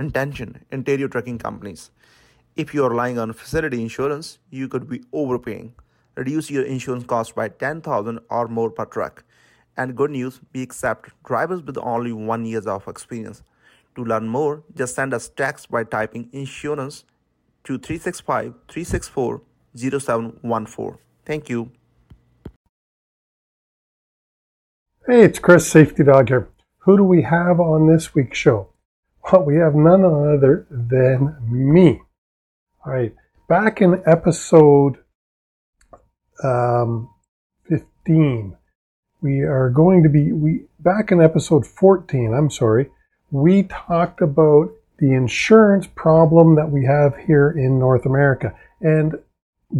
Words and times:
intention 0.00 0.64
interior 0.72 1.08
trucking 1.08 1.38
companies. 1.38 1.90
If 2.56 2.74
you 2.74 2.84
are 2.84 2.90
relying 2.90 3.18
on 3.18 3.32
facility 3.32 3.80
insurance, 3.80 4.38
you 4.50 4.68
could 4.68 4.88
be 4.88 5.02
overpaying. 5.12 5.74
Reduce 6.16 6.50
your 6.50 6.64
insurance 6.64 7.04
cost 7.04 7.34
by 7.34 7.48
10000 7.48 8.18
or 8.28 8.48
more 8.48 8.70
per 8.70 8.84
truck. 8.84 9.24
And 9.76 9.96
good 9.96 10.10
news, 10.10 10.40
we 10.52 10.62
accept 10.62 11.10
drivers 11.24 11.62
with 11.62 11.78
only 11.78 12.12
one 12.12 12.44
years 12.44 12.66
of 12.66 12.88
experience. 12.88 13.42
To 13.96 14.04
learn 14.04 14.28
more, 14.28 14.62
just 14.74 14.94
send 14.94 15.14
us 15.14 15.28
text 15.28 15.70
by 15.70 15.84
typing 15.84 16.28
insurance 16.32 17.04
to 17.64 17.78
365 17.78 18.54
364 18.68 19.42
0714. 19.76 20.98
Thank 21.24 21.48
you. 21.48 21.70
Hey, 25.06 25.22
it's 25.22 25.38
Chris, 25.38 25.70
Safety 25.70 26.04
Dog 26.04 26.28
here. 26.28 26.48
Who 26.80 26.96
do 26.96 27.04
we 27.04 27.22
have 27.22 27.60
on 27.60 27.86
this 27.86 28.14
week's 28.14 28.38
show? 28.38 28.69
Well, 29.24 29.44
we 29.44 29.56
have 29.56 29.74
none 29.74 30.04
other 30.04 30.66
than 30.70 31.36
me. 31.48 32.00
All 32.84 32.92
right, 32.92 33.14
back 33.48 33.80
in 33.80 34.02
episode 34.06 34.96
um, 36.42 37.10
15, 37.68 38.56
we 39.20 39.40
are 39.40 39.70
going 39.70 40.02
to 40.02 40.08
be, 40.08 40.32
we 40.32 40.64
back 40.78 41.12
in 41.12 41.20
episode 41.20 41.66
14, 41.66 42.32
I'm 42.32 42.50
sorry, 42.50 42.90
we 43.30 43.64
talked 43.64 44.22
about 44.22 44.70
the 44.98 45.12
insurance 45.12 45.86
problem 45.86 46.54
that 46.56 46.70
we 46.70 46.84
have 46.84 47.16
here 47.16 47.50
in 47.50 47.78
North 47.78 48.06
America. 48.06 48.54
And 48.80 49.16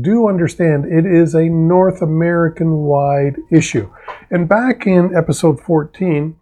do 0.00 0.28
understand 0.28 0.86
it 0.86 1.04
is 1.04 1.34
a 1.34 1.48
North 1.48 2.00
American 2.00 2.78
wide 2.78 3.36
issue. 3.50 3.92
And 4.30 4.48
back 4.48 4.86
in 4.86 5.16
episode 5.16 5.60
14, 5.60 6.36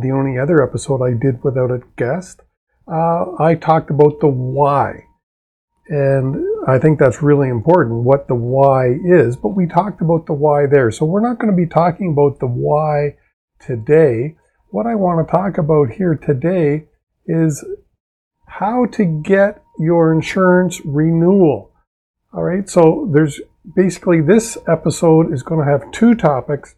the 0.00 0.10
only 0.10 0.38
other 0.38 0.62
episode 0.62 1.02
I 1.02 1.12
did 1.12 1.42
without 1.42 1.70
a 1.70 1.82
guest, 1.96 2.42
uh, 2.90 3.36
I 3.38 3.54
talked 3.54 3.90
about 3.90 4.20
the 4.20 4.28
why. 4.28 5.04
And 5.88 6.36
I 6.66 6.78
think 6.78 6.98
that's 6.98 7.22
really 7.22 7.48
important, 7.48 8.04
what 8.04 8.28
the 8.28 8.34
why 8.34 8.96
is. 9.04 9.36
But 9.36 9.50
we 9.50 9.66
talked 9.66 10.00
about 10.02 10.26
the 10.26 10.34
why 10.34 10.66
there. 10.66 10.90
So 10.90 11.06
we're 11.06 11.26
not 11.26 11.38
going 11.38 11.50
to 11.50 11.56
be 11.56 11.66
talking 11.66 12.12
about 12.12 12.40
the 12.40 12.46
why 12.46 13.16
today. 13.58 14.36
What 14.70 14.86
I 14.86 14.94
want 14.94 15.26
to 15.26 15.30
talk 15.30 15.56
about 15.56 15.92
here 15.92 16.14
today 16.14 16.88
is 17.26 17.64
how 18.46 18.86
to 18.92 19.04
get 19.04 19.62
your 19.78 20.12
insurance 20.12 20.80
renewal. 20.84 21.72
All 22.34 22.42
right, 22.42 22.68
so 22.68 23.08
there's 23.12 23.40
basically 23.74 24.20
this 24.20 24.58
episode 24.66 25.32
is 25.32 25.42
going 25.42 25.64
to 25.64 25.70
have 25.70 25.90
two 25.90 26.14
topics. 26.14 26.74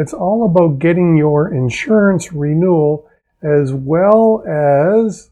It's 0.00 0.14
all 0.14 0.46
about 0.46 0.78
getting 0.78 1.18
your 1.18 1.52
insurance 1.52 2.32
renewal 2.32 3.06
as 3.42 3.74
well 3.74 4.42
as 4.48 5.30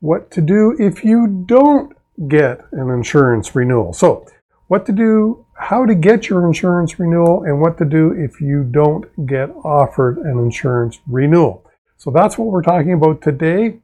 what 0.00 0.30
to 0.30 0.40
do 0.40 0.74
if 0.78 1.04
you 1.04 1.44
don't 1.44 1.94
get 2.28 2.64
an 2.72 2.88
insurance 2.88 3.54
renewal. 3.54 3.92
So, 3.92 4.26
what 4.68 4.86
to 4.86 4.92
do, 4.92 5.44
how 5.52 5.84
to 5.84 5.94
get 5.94 6.30
your 6.30 6.46
insurance 6.46 6.98
renewal, 6.98 7.42
and 7.42 7.60
what 7.60 7.76
to 7.76 7.84
do 7.84 8.10
if 8.12 8.40
you 8.40 8.64
don't 8.64 9.04
get 9.26 9.50
offered 9.62 10.16
an 10.16 10.38
insurance 10.38 10.98
renewal. 11.06 11.62
So, 11.98 12.10
that's 12.10 12.38
what 12.38 12.48
we're 12.48 12.62
talking 12.62 12.94
about 12.94 13.20
today, 13.20 13.80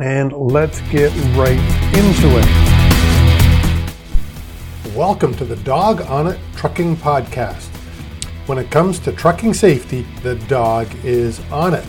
and 0.00 0.32
let's 0.32 0.80
get 0.90 1.12
right 1.36 1.52
into 1.94 2.36
it. 2.36 2.46
Welcome 4.96 5.36
to 5.36 5.44
the 5.44 5.54
Dog 5.62 6.00
on 6.00 6.26
It 6.26 6.40
Trucking 6.56 6.96
Podcast. 6.96 7.71
When 8.46 8.58
it 8.58 8.72
comes 8.72 8.98
to 9.00 9.12
trucking 9.12 9.54
safety, 9.54 10.02
the 10.24 10.34
dog 10.34 10.88
is 11.04 11.38
on 11.52 11.74
it. 11.74 11.84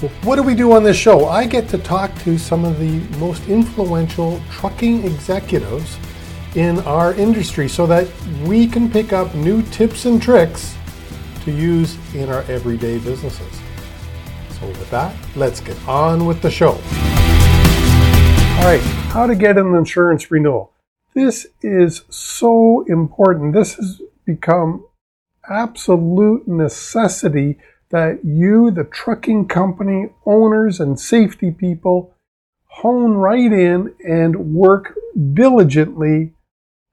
Well, 0.00 0.12
what 0.22 0.36
do 0.36 0.44
we 0.44 0.54
do 0.54 0.70
on 0.70 0.84
this 0.84 0.96
show? 0.96 1.26
I 1.26 1.46
get 1.46 1.68
to 1.70 1.78
talk 1.78 2.16
to 2.20 2.38
some 2.38 2.64
of 2.64 2.78
the 2.78 3.00
most 3.18 3.48
influential 3.48 4.40
trucking 4.52 5.04
executives 5.04 5.98
in 6.54 6.78
our 6.80 7.12
industry 7.14 7.68
so 7.68 7.88
that 7.88 8.08
we 8.44 8.68
can 8.68 8.88
pick 8.88 9.12
up 9.12 9.34
new 9.34 9.62
tips 9.62 10.04
and 10.04 10.22
tricks 10.22 10.76
to 11.42 11.50
use 11.50 11.98
in 12.14 12.28
our 12.28 12.42
everyday 12.42 12.98
businesses. 12.98 13.60
So, 14.60 14.66
with 14.68 14.90
that, 14.92 15.12
let's 15.34 15.60
get 15.60 15.76
on 15.88 16.24
with 16.24 16.40
the 16.40 16.50
show. 16.52 16.72
All 18.58 18.64
right, 18.64 18.80
how 19.08 19.26
to 19.26 19.34
get 19.34 19.58
an 19.58 19.74
insurance 19.74 20.30
renewal. 20.30 20.72
This 21.14 21.48
is 21.62 22.02
so 22.10 22.84
important. 22.86 23.54
This 23.54 23.74
has 23.74 24.02
become 24.24 24.84
absolute 25.48 26.46
necessity 26.46 27.58
that 27.90 28.24
you, 28.24 28.70
the 28.70 28.84
trucking 28.84 29.48
company 29.48 30.10
owners 30.24 30.80
and 30.80 30.98
safety 30.98 31.50
people, 31.50 32.14
hone 32.66 33.12
right 33.12 33.52
in 33.52 33.94
and 34.06 34.54
work 34.54 34.94
diligently 35.32 36.32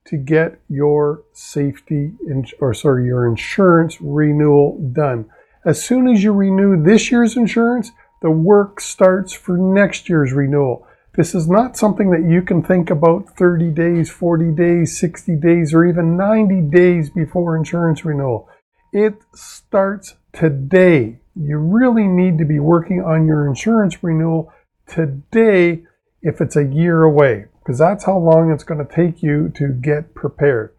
to 0.06 0.18
get 0.18 0.59
your 0.69 1.24
safety 1.34 2.12
or 2.59 2.74
sorry, 2.74 3.06
your 3.06 3.28
insurance 3.28 4.00
renewal 4.02 4.78
done. 4.94 5.25
As 5.66 5.84
soon 5.84 6.08
as 6.08 6.24
you 6.24 6.34
renew 6.34 6.81
this 6.81 7.12
year's 7.12 7.38
insurance, 7.38 7.92
the 8.22 8.31
work 8.31 8.80
starts 8.80 9.34
for 9.34 9.58
next 9.58 10.09
year's 10.09 10.34
renewal. 10.34 10.88
This 11.16 11.35
is 11.35 11.47
not 11.47 11.78
something 11.78 12.09
that 12.09 12.28
you 12.28 12.41
can 12.41 12.63
think 12.63 12.90
about 12.90 13.38
30 13.38 13.69
days, 13.69 14.09
40 14.09 14.51
days, 14.51 14.97
60 15.00 15.35
days, 15.35 15.72
or 15.74 15.85
even 15.85 16.18
90 16.18 16.62
days 16.62 17.12
before 17.12 17.56
insurance 17.56 18.03
renewal. 18.03 18.50
It 18.91 19.22
starts 19.35 20.16
today. 20.31 21.19
You 21.35 21.57
really 21.57 22.07
need 22.07 22.40
to 22.40 22.46
be 22.46 22.59
working 22.59 23.03
on 23.03 23.28
your 23.28 23.47
insurance 23.47 24.03
renewal 24.03 24.51
today 24.88 25.84
if 26.24 26.41
it's 26.41 26.56
a 26.56 26.66
year 26.66 27.03
away, 27.03 27.45
because 27.59 27.78
that's 27.78 28.06
how 28.06 28.18
long 28.18 28.51
it's 28.51 28.63
going 28.63 28.84
to 28.84 28.95
take 28.95 29.22
you 29.22 29.51
to 29.56 29.68
get 29.68 30.16
prepared. 30.16 30.74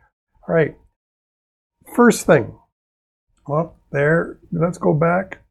All 0.49 0.55
right. 0.55 0.77
First 1.95 2.27
thing. 2.27 2.59
Well, 3.47 3.77
there, 3.93 4.39
let's 4.51 4.79
go 4.79 4.95
back. 4.95 5.44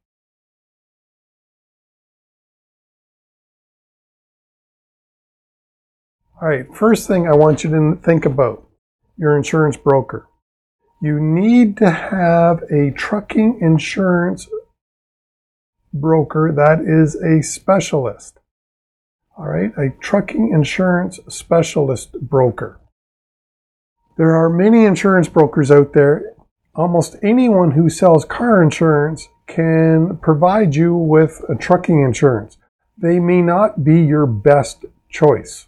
All 6.44 6.50
right, 6.50 6.66
first 6.76 7.08
thing 7.08 7.26
I 7.26 7.34
want 7.34 7.64
you 7.64 7.70
to 7.70 7.96
think 8.04 8.26
about 8.26 8.68
your 9.16 9.38
insurance 9.38 9.78
broker. 9.78 10.28
You 11.02 11.18
need 11.18 11.78
to 11.78 11.90
have 11.90 12.64
a 12.64 12.92
trucking 12.92 13.60
insurance 13.62 14.50
broker 15.94 16.52
that 16.54 16.82
is 16.82 17.16
a 17.16 17.42
specialist. 17.42 18.40
All 19.38 19.48
right, 19.48 19.72
a 19.78 19.92
trucking 20.02 20.52
insurance 20.52 21.18
specialist 21.30 22.12
broker. 22.20 22.78
There 24.18 24.36
are 24.36 24.50
many 24.50 24.84
insurance 24.84 25.30
brokers 25.30 25.72
out 25.72 25.94
there. 25.94 26.34
Almost 26.76 27.16
anyone 27.24 27.72
who 27.72 27.88
sells 27.88 28.26
car 28.26 28.62
insurance 28.62 29.30
can 29.48 30.18
provide 30.18 30.76
you 30.76 30.94
with 30.94 31.42
a 31.48 31.56
trucking 31.56 32.02
insurance. 32.04 32.58
They 32.98 33.22
may 33.22 33.42
not 33.42 33.86
be 33.86 34.02
your 34.02 34.26
best 34.26 34.84
choice 35.10 35.68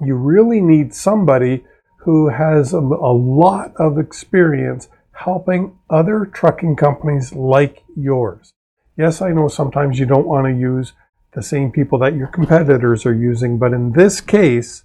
you 0.00 0.14
really 0.14 0.60
need 0.60 0.94
somebody 0.94 1.64
who 1.98 2.28
has 2.28 2.72
a, 2.72 2.78
a 2.78 3.14
lot 3.14 3.72
of 3.76 3.98
experience 3.98 4.88
helping 5.12 5.78
other 5.88 6.24
trucking 6.24 6.76
companies 6.76 7.32
like 7.32 7.82
yours. 7.96 8.52
Yes, 8.96 9.22
I 9.22 9.30
know 9.30 9.48
sometimes 9.48 9.98
you 9.98 10.06
don't 10.06 10.26
want 10.26 10.46
to 10.46 10.52
use 10.52 10.92
the 11.32 11.42
same 11.42 11.72
people 11.72 11.98
that 12.00 12.14
your 12.14 12.26
competitors 12.28 13.06
are 13.06 13.14
using, 13.14 13.58
but 13.58 13.72
in 13.72 13.92
this 13.92 14.20
case, 14.20 14.84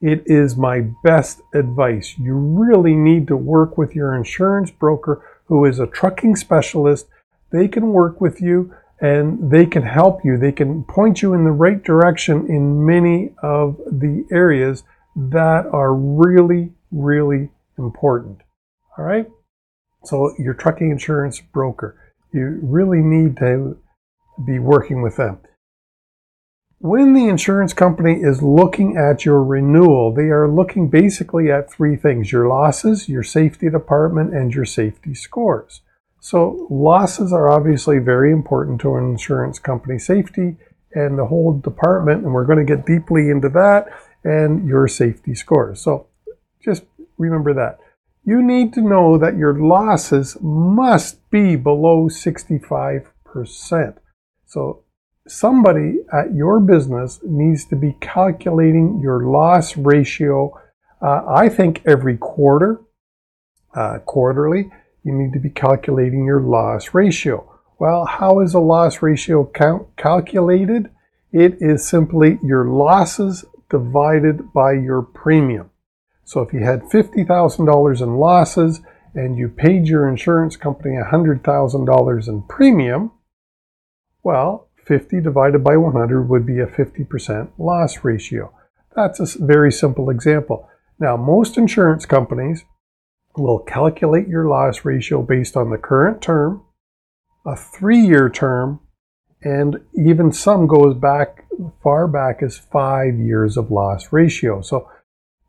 it 0.00 0.22
is 0.26 0.56
my 0.56 0.80
best 1.02 1.40
advice. 1.54 2.14
You 2.18 2.34
really 2.34 2.94
need 2.94 3.26
to 3.28 3.36
work 3.36 3.76
with 3.76 3.94
your 3.94 4.14
insurance 4.14 4.70
broker 4.70 5.24
who 5.46 5.64
is 5.64 5.78
a 5.78 5.86
trucking 5.86 6.36
specialist. 6.36 7.06
They 7.50 7.68
can 7.68 7.88
work 7.88 8.20
with 8.20 8.40
you 8.40 8.74
and 9.00 9.50
they 9.50 9.66
can 9.66 9.82
help 9.82 10.24
you. 10.24 10.36
They 10.36 10.52
can 10.52 10.84
point 10.84 11.22
you 11.22 11.34
in 11.34 11.44
the 11.44 11.50
right 11.50 11.82
direction 11.82 12.46
in 12.48 12.84
many 12.84 13.32
of 13.42 13.76
the 13.86 14.24
areas 14.30 14.82
that 15.14 15.66
are 15.72 15.94
really, 15.94 16.72
really 16.90 17.50
important. 17.78 18.42
All 18.96 19.04
right. 19.04 19.26
So 20.04 20.34
your 20.38 20.54
trucking 20.54 20.90
insurance 20.90 21.40
broker, 21.40 21.96
you 22.32 22.58
really 22.62 23.00
need 23.00 23.36
to 23.38 23.78
be 24.46 24.58
working 24.58 25.02
with 25.02 25.16
them. 25.16 25.38
When 26.80 27.12
the 27.14 27.26
insurance 27.26 27.72
company 27.72 28.20
is 28.22 28.40
looking 28.40 28.96
at 28.96 29.24
your 29.24 29.42
renewal, 29.42 30.14
they 30.14 30.30
are 30.30 30.48
looking 30.48 30.88
basically 30.88 31.50
at 31.50 31.70
three 31.70 31.96
things 31.96 32.30
your 32.30 32.46
losses, 32.46 33.08
your 33.08 33.24
safety 33.24 33.68
department, 33.68 34.32
and 34.32 34.54
your 34.54 34.64
safety 34.64 35.12
scores. 35.14 35.80
So 36.20 36.66
losses 36.70 37.32
are 37.32 37.48
obviously 37.48 37.98
very 37.98 38.32
important 38.32 38.80
to 38.82 38.96
an 38.96 39.04
insurance 39.04 39.58
company 39.58 39.98
safety 39.98 40.56
and 40.92 41.18
the 41.18 41.26
whole 41.26 41.58
department, 41.58 42.24
and 42.24 42.32
we're 42.32 42.46
going 42.46 42.64
to 42.64 42.76
get 42.76 42.86
deeply 42.86 43.30
into 43.30 43.48
that 43.50 43.88
and 44.24 44.66
your 44.66 44.88
safety 44.88 45.34
scores. 45.34 45.80
So 45.80 46.08
just 46.62 46.84
remember 47.18 47.54
that. 47.54 47.78
You 48.24 48.42
need 48.42 48.72
to 48.74 48.80
know 48.80 49.16
that 49.18 49.36
your 49.36 49.54
losses 49.54 50.36
must 50.40 51.30
be 51.30 51.56
below 51.56 52.08
65%. 52.08 53.06
So 54.44 54.84
somebody 55.26 56.00
at 56.12 56.34
your 56.34 56.60
business 56.60 57.20
needs 57.24 57.64
to 57.66 57.76
be 57.76 57.96
calculating 58.00 59.00
your 59.02 59.24
loss 59.24 59.76
ratio. 59.76 60.52
Uh, 61.00 61.22
I 61.28 61.48
think 61.48 61.82
every 61.86 62.16
quarter, 62.16 62.80
uh, 63.74 63.98
quarterly, 64.00 64.70
you 65.08 65.14
need 65.14 65.32
to 65.32 65.40
be 65.40 65.50
calculating 65.50 66.24
your 66.24 66.40
loss 66.40 66.94
ratio. 66.94 67.58
Well, 67.78 68.04
how 68.04 68.40
is 68.40 68.54
a 68.54 68.60
loss 68.60 69.02
ratio 69.02 69.50
count 69.52 69.88
calculated? 69.96 70.90
It 71.32 71.56
is 71.60 71.88
simply 71.88 72.38
your 72.42 72.66
losses 72.66 73.44
divided 73.70 74.52
by 74.52 74.72
your 74.72 75.02
premium. 75.02 75.70
So 76.24 76.42
if 76.42 76.52
you 76.52 76.60
had 76.60 76.82
$50,000 76.82 78.02
in 78.02 78.16
losses 78.16 78.80
and 79.14 79.38
you 79.38 79.48
paid 79.48 79.88
your 79.88 80.08
insurance 80.08 80.56
company 80.56 80.96
$100,000 80.96 82.28
in 82.28 82.42
premium, 82.42 83.12
well, 84.22 84.68
50 84.84 85.20
divided 85.20 85.64
by 85.64 85.76
100 85.76 86.28
would 86.28 86.44
be 86.44 86.58
a 86.60 86.66
50% 86.66 87.50
loss 87.58 88.04
ratio. 88.04 88.52
That's 88.94 89.20
a 89.20 89.44
very 89.44 89.72
simple 89.72 90.10
example. 90.10 90.68
Now, 90.98 91.16
most 91.16 91.56
insurance 91.56 92.04
companies 92.04 92.64
will 93.38 93.60
calculate 93.60 94.28
your 94.28 94.48
loss 94.48 94.84
ratio 94.84 95.22
based 95.22 95.56
on 95.56 95.70
the 95.70 95.78
current 95.78 96.20
term, 96.20 96.62
a 97.46 97.56
three 97.56 98.00
year 98.00 98.28
term, 98.28 98.80
and 99.42 99.80
even 99.94 100.32
some 100.32 100.66
goes 100.66 100.94
back 100.94 101.44
far 101.82 102.06
back 102.06 102.42
as 102.42 102.58
five 102.58 103.14
years 103.18 103.56
of 103.56 103.70
loss 103.70 104.12
ratio. 104.12 104.60
So 104.60 104.88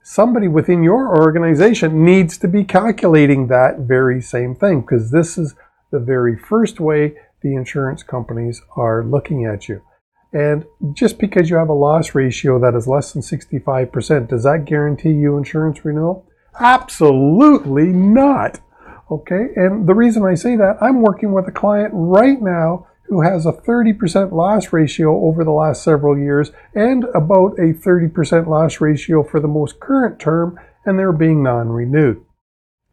somebody 0.03 0.47
within 0.47 0.83
your 0.83 1.18
organization 1.18 2.03
needs 2.06 2.38
to 2.39 2.47
be 2.47 2.63
calculating 2.63 3.47
that 3.47 3.80
very 3.80 4.21
same 4.21 4.56
thing 4.56 4.81
because 4.81 5.12
this 5.12 5.38
is 5.38 5.56
the 5.92 6.00
very 6.00 6.38
first 6.38 6.80
way 6.80 7.15
the 7.42 7.56
insurance 7.56 8.03
companies 8.03 8.62
are 8.75 9.03
looking 9.03 9.45
at 9.45 9.68
you. 9.68 9.81
And 10.31 10.65
just 10.94 11.18
because 11.18 11.50
you 11.50 11.56
have 11.56 11.69
a 11.69 11.74
loss 11.74 12.13
ratio 12.13 12.59
that 12.59 12.75
is 12.75 12.88
less 12.88 13.13
than 13.13 13.24
65%, 13.24 14.30
does 14.30 14.44
that 14.44 14.65
guarantee 14.65 15.12
you 15.12 15.38
insurance 15.38 15.83
renewal? 15.83 16.29
Absolutely 16.59 17.88
not. 17.88 18.59
Okay, 19.11 19.47
and 19.56 19.88
the 19.88 19.95
reason 19.95 20.23
I 20.23 20.35
say 20.35 20.56
that, 20.56 20.77
I'm 20.81 21.01
working 21.01 21.31
with 21.31 21.47
a 21.47 21.51
client 21.51 21.91
right 21.94 22.39
now 22.39 22.88
who 23.07 23.21
has 23.21 23.45
a 23.45 23.51
30% 23.51 24.31
loss 24.31 24.71
ratio 24.71 25.25
over 25.25 25.44
the 25.44 25.51
last 25.51 25.83
several 25.83 26.15
years 26.17 26.51
and 26.75 27.06
about 27.15 27.57
a 27.57 27.73
30% 27.73 28.47
loss 28.47 28.79
ratio 28.79 29.23
for 29.23 29.39
the 29.39 29.47
most 29.47 29.79
current 29.79 30.19
term, 30.19 30.59
and 30.85 31.00
they're 31.00 31.11
being 31.11 31.41
non 31.41 31.69
renewed. 31.69 32.23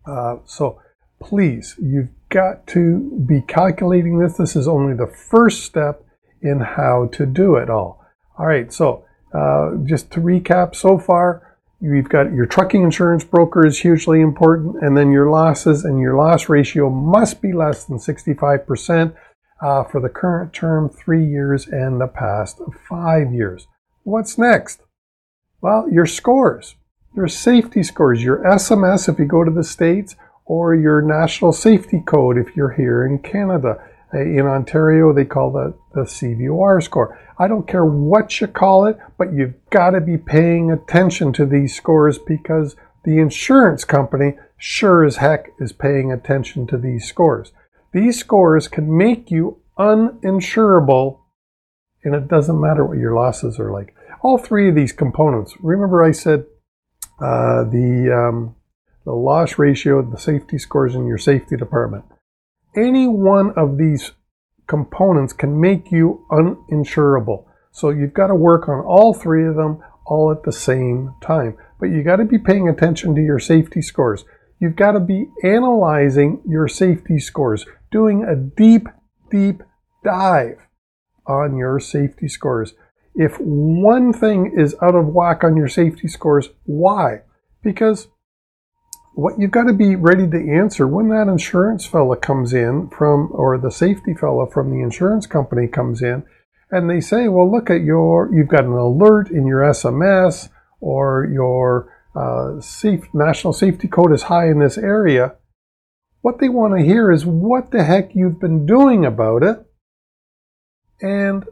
Uh, 0.06 0.36
so 0.46 0.80
please, 1.20 1.74
you've 1.78 2.08
got 2.30 2.66
to 2.68 3.24
be 3.28 3.42
calculating 3.42 4.18
this. 4.18 4.38
This 4.38 4.56
is 4.56 4.66
only 4.66 4.94
the 4.96 5.12
first 5.30 5.64
step 5.64 6.02
in 6.40 6.60
how 6.60 7.10
to 7.12 7.26
do 7.26 7.56
it 7.56 7.68
all. 7.68 8.02
All 8.38 8.46
right, 8.46 8.72
so 8.72 9.04
uh, 9.34 9.72
just 9.84 10.10
to 10.12 10.20
recap 10.20 10.74
so 10.74 10.98
far, 10.98 11.45
you've 11.94 12.08
got 12.08 12.32
your 12.32 12.46
trucking 12.46 12.82
insurance 12.82 13.24
broker 13.24 13.66
is 13.66 13.78
hugely 13.78 14.20
important, 14.20 14.82
and 14.82 14.96
then 14.96 15.10
your 15.10 15.30
losses 15.30 15.84
and 15.84 16.00
your 16.00 16.16
loss 16.16 16.48
ratio 16.48 16.90
must 16.90 17.40
be 17.40 17.52
less 17.52 17.84
than 17.84 17.98
65% 17.98 19.14
uh, 19.62 19.84
for 19.84 20.00
the 20.00 20.08
current 20.08 20.52
term, 20.52 20.88
three 20.88 21.24
years, 21.24 21.66
and 21.66 22.00
the 22.00 22.06
past 22.06 22.60
five 22.88 23.32
years. 23.32 23.66
What's 24.04 24.38
next? 24.38 24.80
Well, 25.60 25.88
your 25.90 26.06
scores, 26.06 26.76
your 27.14 27.28
safety 27.28 27.82
scores, 27.82 28.22
your 28.22 28.38
SMS 28.38 29.08
if 29.08 29.18
you 29.18 29.24
go 29.24 29.44
to 29.44 29.50
the 29.50 29.64
States, 29.64 30.16
or 30.44 30.74
your 30.74 31.02
national 31.02 31.52
safety 31.52 32.02
code 32.06 32.38
if 32.38 32.56
you're 32.56 32.72
here 32.74 33.04
in 33.04 33.18
Canada. 33.18 33.82
In 34.22 34.46
Ontario, 34.46 35.12
they 35.12 35.24
call 35.24 35.52
that 35.52 35.74
the 35.94 36.02
CVOR 36.02 36.82
score. 36.82 37.18
I 37.38 37.48
don't 37.48 37.68
care 37.68 37.84
what 37.84 38.40
you 38.40 38.46
call 38.46 38.86
it, 38.86 38.98
but 39.18 39.32
you've 39.32 39.54
got 39.70 39.90
to 39.90 40.00
be 40.00 40.16
paying 40.16 40.70
attention 40.70 41.32
to 41.34 41.44
these 41.44 41.74
scores 41.74 42.18
because 42.18 42.76
the 43.04 43.18
insurance 43.18 43.84
company 43.84 44.34
sure 44.56 45.04
as 45.04 45.16
heck 45.16 45.50
is 45.60 45.72
paying 45.72 46.10
attention 46.10 46.66
to 46.68 46.78
these 46.78 47.06
scores. 47.06 47.52
These 47.92 48.18
scores 48.18 48.68
can 48.68 48.96
make 48.96 49.30
you 49.30 49.60
uninsurable, 49.78 51.20
and 52.04 52.14
it 52.14 52.28
doesn't 52.28 52.60
matter 52.60 52.84
what 52.84 52.98
your 52.98 53.14
losses 53.14 53.58
are 53.58 53.70
like. 53.70 53.94
All 54.22 54.38
three 54.38 54.68
of 54.68 54.74
these 54.74 54.92
components. 54.92 55.54
Remember, 55.60 56.02
I 56.02 56.12
said 56.12 56.46
uh, 57.20 57.64
the 57.64 58.12
um, 58.12 58.56
the 59.04 59.12
loss 59.12 59.58
ratio, 59.58 60.02
the 60.02 60.18
safety 60.18 60.58
scores 60.58 60.94
in 60.94 61.06
your 61.06 61.18
safety 61.18 61.56
department. 61.56 62.04
Any 62.76 63.06
one 63.06 63.52
of 63.56 63.78
these 63.78 64.12
components 64.66 65.32
can 65.32 65.60
make 65.60 65.90
you 65.90 66.26
uninsurable. 66.30 67.46
So 67.72 67.90
you've 67.90 68.14
got 68.14 68.28
to 68.28 68.34
work 68.34 68.68
on 68.68 68.84
all 68.84 69.14
three 69.14 69.46
of 69.46 69.56
them 69.56 69.82
all 70.06 70.30
at 70.30 70.42
the 70.44 70.52
same 70.52 71.14
time. 71.22 71.56
But 71.80 71.86
you 71.86 72.02
got 72.02 72.16
to 72.16 72.24
be 72.24 72.38
paying 72.38 72.68
attention 72.68 73.14
to 73.14 73.20
your 73.20 73.38
safety 73.38 73.82
scores. 73.82 74.24
You've 74.60 74.76
got 74.76 74.92
to 74.92 75.00
be 75.00 75.26
analyzing 75.42 76.42
your 76.46 76.68
safety 76.68 77.18
scores 77.18 77.66
doing 77.90 78.24
a 78.24 78.34
deep, 78.34 78.88
deep 79.30 79.62
dive 80.04 80.58
on 81.26 81.56
your 81.56 81.78
safety 81.80 82.28
scores. 82.28 82.74
If 83.14 83.36
one 83.38 84.12
thing 84.12 84.52
is 84.56 84.76
out 84.82 84.94
of 84.94 85.08
whack 85.08 85.42
on 85.44 85.56
your 85.56 85.68
safety 85.68 86.08
scores, 86.08 86.50
why? 86.64 87.22
Because 87.62 88.08
what 89.16 89.40
you've 89.40 89.50
got 89.50 89.64
to 89.64 89.72
be 89.72 89.96
ready 89.96 90.28
to 90.28 90.52
answer 90.52 90.86
when 90.86 91.08
that 91.08 91.26
insurance 91.26 91.86
fella 91.86 92.18
comes 92.18 92.52
in 92.52 92.90
from, 92.90 93.30
or 93.32 93.56
the 93.56 93.70
safety 93.70 94.12
fella 94.12 94.46
from 94.50 94.70
the 94.70 94.82
insurance 94.82 95.26
company 95.26 95.66
comes 95.66 96.02
in, 96.02 96.22
and 96.70 96.90
they 96.90 97.00
say, 97.00 97.26
well, 97.26 97.50
look 97.50 97.70
at 97.70 97.80
your, 97.80 98.30
you've 98.30 98.48
got 98.48 98.64
an 98.64 98.72
alert 98.72 99.30
in 99.30 99.46
your 99.46 99.62
SMS, 99.62 100.50
or 100.82 101.26
your 101.32 101.90
uh, 102.14 102.60
safe, 102.60 103.08
national 103.14 103.54
safety 103.54 103.88
code 103.88 104.12
is 104.12 104.24
high 104.24 104.48
in 104.50 104.58
this 104.58 104.76
area. 104.76 105.36
What 106.20 106.38
they 106.38 106.50
want 106.50 106.76
to 106.76 106.84
hear 106.84 107.10
is 107.10 107.24
what 107.24 107.70
the 107.70 107.84
heck 107.84 108.14
you've 108.14 108.38
been 108.38 108.66
doing 108.66 109.06
about 109.06 109.42
it 109.42 109.64
and 111.00 111.46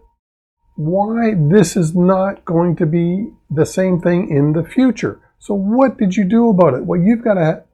why 0.77 1.33
this 1.35 1.79
is 1.79 1.97
not 1.97 2.45
going 2.45 2.77
to 2.77 2.85
be 2.85 3.31
the 3.49 3.65
same 3.65 4.03
thing 4.03 4.29
in 4.29 4.53
the 4.53 4.65
future. 4.65 5.24
So 5.45 5.53
what 5.53 5.99
did 5.99 6.17
you 6.17 6.25
do 6.25 6.49
about 6.49 6.73
it? 6.73 6.87
Well, 6.87 6.99
you've 6.99 7.23
got 7.23 7.35
to, 7.35 7.65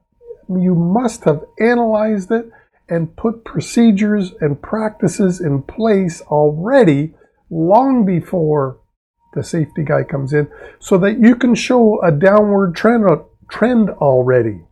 you 0.49 0.75
must 0.75 1.23
have 1.23 1.45
analyzed 1.57 2.29
it 2.29 2.51
and 2.89 3.15
put 3.15 3.45
procedures 3.45 4.33
and 4.41 4.61
practices 4.61 5.39
in 5.39 5.63
place 5.63 6.19
already 6.23 7.13
long 7.49 8.05
before 8.05 8.81
the 9.33 9.41
safety 9.41 9.85
guy 9.85 10.03
comes 10.03 10.33
in 10.33 10.49
so 10.79 10.97
that 10.97 11.21
you 11.21 11.33
can 11.37 11.55
show 11.55 12.01
a 12.01 12.11
downward 12.11 12.75
trend, 12.75 13.05
trend 13.49 13.89
already. 13.89 14.65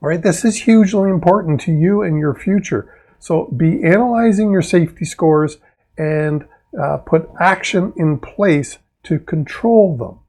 Right? 0.00 0.20
This 0.20 0.44
is 0.44 0.62
hugely 0.62 1.10
important 1.10 1.60
to 1.60 1.72
you 1.72 2.02
and 2.02 2.18
your 2.18 2.34
future. 2.34 2.92
So 3.20 3.46
be 3.56 3.84
analyzing 3.84 4.50
your 4.50 4.62
safety 4.62 5.04
scores 5.04 5.58
and 5.96 6.46
uh, 6.82 6.96
put 6.96 7.30
action 7.38 7.92
in 7.96 8.18
place 8.18 8.78
to 9.04 9.20
control 9.20 9.96
them. 9.96 10.23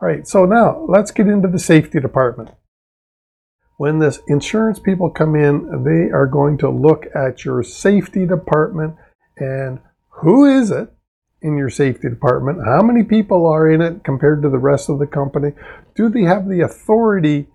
All 0.00 0.08
right, 0.08 0.26
so 0.26 0.44
now 0.44 0.84
let's 0.88 1.10
get 1.10 1.26
into 1.26 1.48
the 1.48 1.58
safety 1.58 2.00
department. 2.00 2.50
When 3.78 3.98
this 3.98 4.20
insurance 4.28 4.78
people 4.78 5.10
come 5.10 5.34
in, 5.34 5.84
they 5.84 6.10
are 6.12 6.26
going 6.26 6.58
to 6.58 6.70
look 6.70 7.06
at 7.14 7.44
your 7.44 7.62
safety 7.62 8.26
department 8.26 8.96
and 9.38 9.80
who 10.08 10.44
is 10.44 10.70
it 10.70 10.92
in 11.42 11.56
your 11.56 11.70
safety 11.70 12.08
department? 12.08 12.60
How 12.64 12.82
many 12.82 13.04
people 13.04 13.46
are 13.46 13.70
in 13.70 13.80
it 13.80 14.04
compared 14.04 14.42
to 14.42 14.50
the 14.50 14.58
rest 14.58 14.88
of 14.88 14.98
the 14.98 15.06
company? 15.06 15.52
Do 15.94 16.08
they 16.08 16.22
have 16.22 16.48
the 16.48 16.60
authority 16.60 17.48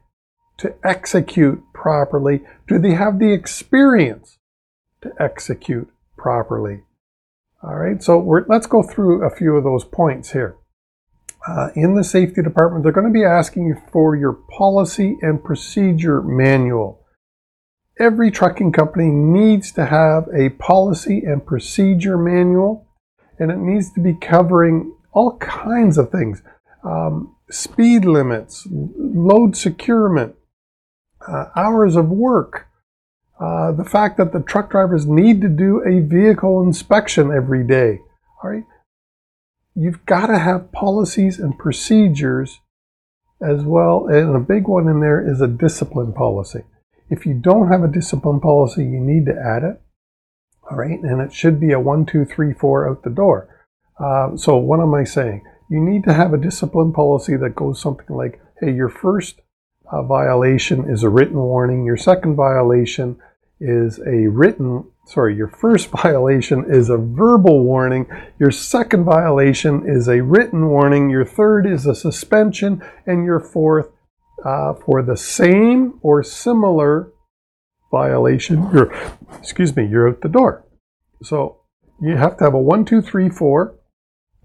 to 0.57 0.73
execute 0.83 1.61
properly? 1.73 2.41
Do 2.67 2.79
they 2.79 2.93
have 2.93 3.19
the 3.19 3.33
experience 3.33 4.37
to 5.01 5.11
execute 5.19 5.89
properly? 6.17 6.83
All 7.63 7.75
right, 7.75 8.01
so 8.01 8.19
let's 8.47 8.67
go 8.67 8.81
through 8.81 9.25
a 9.25 9.35
few 9.35 9.55
of 9.55 9.63
those 9.63 9.83
points 9.83 10.31
here. 10.31 10.55
Uh, 11.47 11.69
in 11.75 11.95
the 11.95 12.03
safety 12.03 12.41
department, 12.41 12.83
they're 12.83 12.91
going 12.91 13.07
to 13.07 13.13
be 13.13 13.25
asking 13.25 13.75
for 13.91 14.15
your 14.15 14.33
policy 14.33 15.17
and 15.21 15.43
procedure 15.43 16.21
manual. 16.21 17.03
Every 17.99 18.31
trucking 18.31 18.71
company 18.71 19.09
needs 19.09 19.71
to 19.73 19.85
have 19.85 20.27
a 20.33 20.49
policy 20.49 21.23
and 21.25 21.45
procedure 21.45 22.17
manual, 22.17 22.87
and 23.39 23.51
it 23.51 23.57
needs 23.57 23.91
to 23.93 23.99
be 23.99 24.13
covering 24.13 24.95
all 25.13 25.37
kinds 25.37 25.97
of 25.97 26.09
things 26.11 26.41
um, 26.83 27.35
speed 27.49 28.05
limits, 28.05 28.67
load 28.71 29.55
securement, 29.55 30.35
uh, 31.27 31.45
hours 31.55 31.95
of 31.95 32.09
work, 32.09 32.67
uh, 33.39 33.71
the 33.71 33.85
fact 33.85 34.17
that 34.17 34.31
the 34.31 34.39
truck 34.39 34.71
drivers 34.71 35.05
need 35.05 35.41
to 35.41 35.49
do 35.49 35.83
a 35.85 35.99
vehicle 35.99 36.63
inspection 36.63 37.31
every 37.31 37.63
day. 37.63 37.99
All 38.43 38.49
right, 38.49 38.63
you've 39.75 40.05
got 40.05 40.27
to 40.27 40.37
have 40.37 40.71
policies 40.71 41.39
and 41.39 41.57
procedures 41.57 42.59
as 43.41 43.63
well. 43.63 44.07
And 44.07 44.35
a 44.35 44.39
big 44.39 44.67
one 44.67 44.87
in 44.87 44.99
there 44.99 45.25
is 45.25 45.41
a 45.41 45.47
discipline 45.47 46.13
policy. 46.13 46.63
If 47.09 47.25
you 47.25 47.33
don't 47.33 47.71
have 47.71 47.83
a 47.83 47.91
discipline 47.91 48.39
policy, 48.39 48.83
you 48.83 48.99
need 48.99 49.25
to 49.25 49.33
add 49.33 49.63
it. 49.63 49.81
All 50.69 50.77
right, 50.77 50.99
and 51.01 51.19
it 51.19 51.33
should 51.33 51.59
be 51.59 51.71
a 51.71 51.79
one, 51.79 52.05
two, 52.05 52.23
three, 52.23 52.53
four 52.53 52.89
out 52.89 53.03
the 53.03 53.09
door. 53.09 53.65
Uh, 53.99 54.37
so, 54.37 54.55
what 54.55 54.79
am 54.79 54.93
I 54.93 55.03
saying? 55.03 55.43
You 55.69 55.81
need 55.81 56.05
to 56.05 56.13
have 56.13 56.33
a 56.33 56.37
discipline 56.37 56.93
policy 56.93 57.35
that 57.35 57.55
goes 57.55 57.81
something 57.81 58.15
like 58.15 58.41
hey, 58.61 58.73
your 58.73 58.89
first 58.89 59.41
uh, 59.91 60.03
violation 60.03 60.89
is 60.89 61.03
a 61.03 61.09
written 61.09 61.37
warning, 61.37 61.83
your 61.83 61.97
second 61.97 62.35
violation 62.35 63.19
is 63.61 63.99
a 63.99 64.27
written 64.27 64.85
sorry, 65.05 65.35
your 65.35 65.47
first 65.47 65.89
violation 66.03 66.65
is 66.69 66.89
a 66.89 66.97
verbal 66.97 67.63
warning, 67.63 68.07
your 68.39 68.51
second 68.51 69.03
violation 69.03 69.83
is 69.87 70.07
a 70.07 70.23
written 70.23 70.67
warning, 70.67 71.09
your 71.09 71.25
third 71.25 71.65
is 71.65 71.85
a 71.85 71.95
suspension, 71.95 72.81
and 73.05 73.25
your 73.25 73.39
fourth, 73.39 73.89
uh, 74.45 74.73
for 74.73 75.03
the 75.03 75.17
same 75.17 75.99
or 76.01 76.23
similar 76.23 77.11
violation, 77.91 78.69
you're, 78.73 78.91
excuse 79.37 79.75
me, 79.75 79.85
you're 79.85 80.09
out 80.09 80.21
the 80.21 80.29
door. 80.29 80.65
So 81.21 81.61
you 82.01 82.15
have 82.15 82.37
to 82.37 82.45
have 82.45 82.53
a 82.53 82.59
one, 82.59 82.85
two, 82.85 83.01
three, 83.01 83.29
four. 83.29 83.77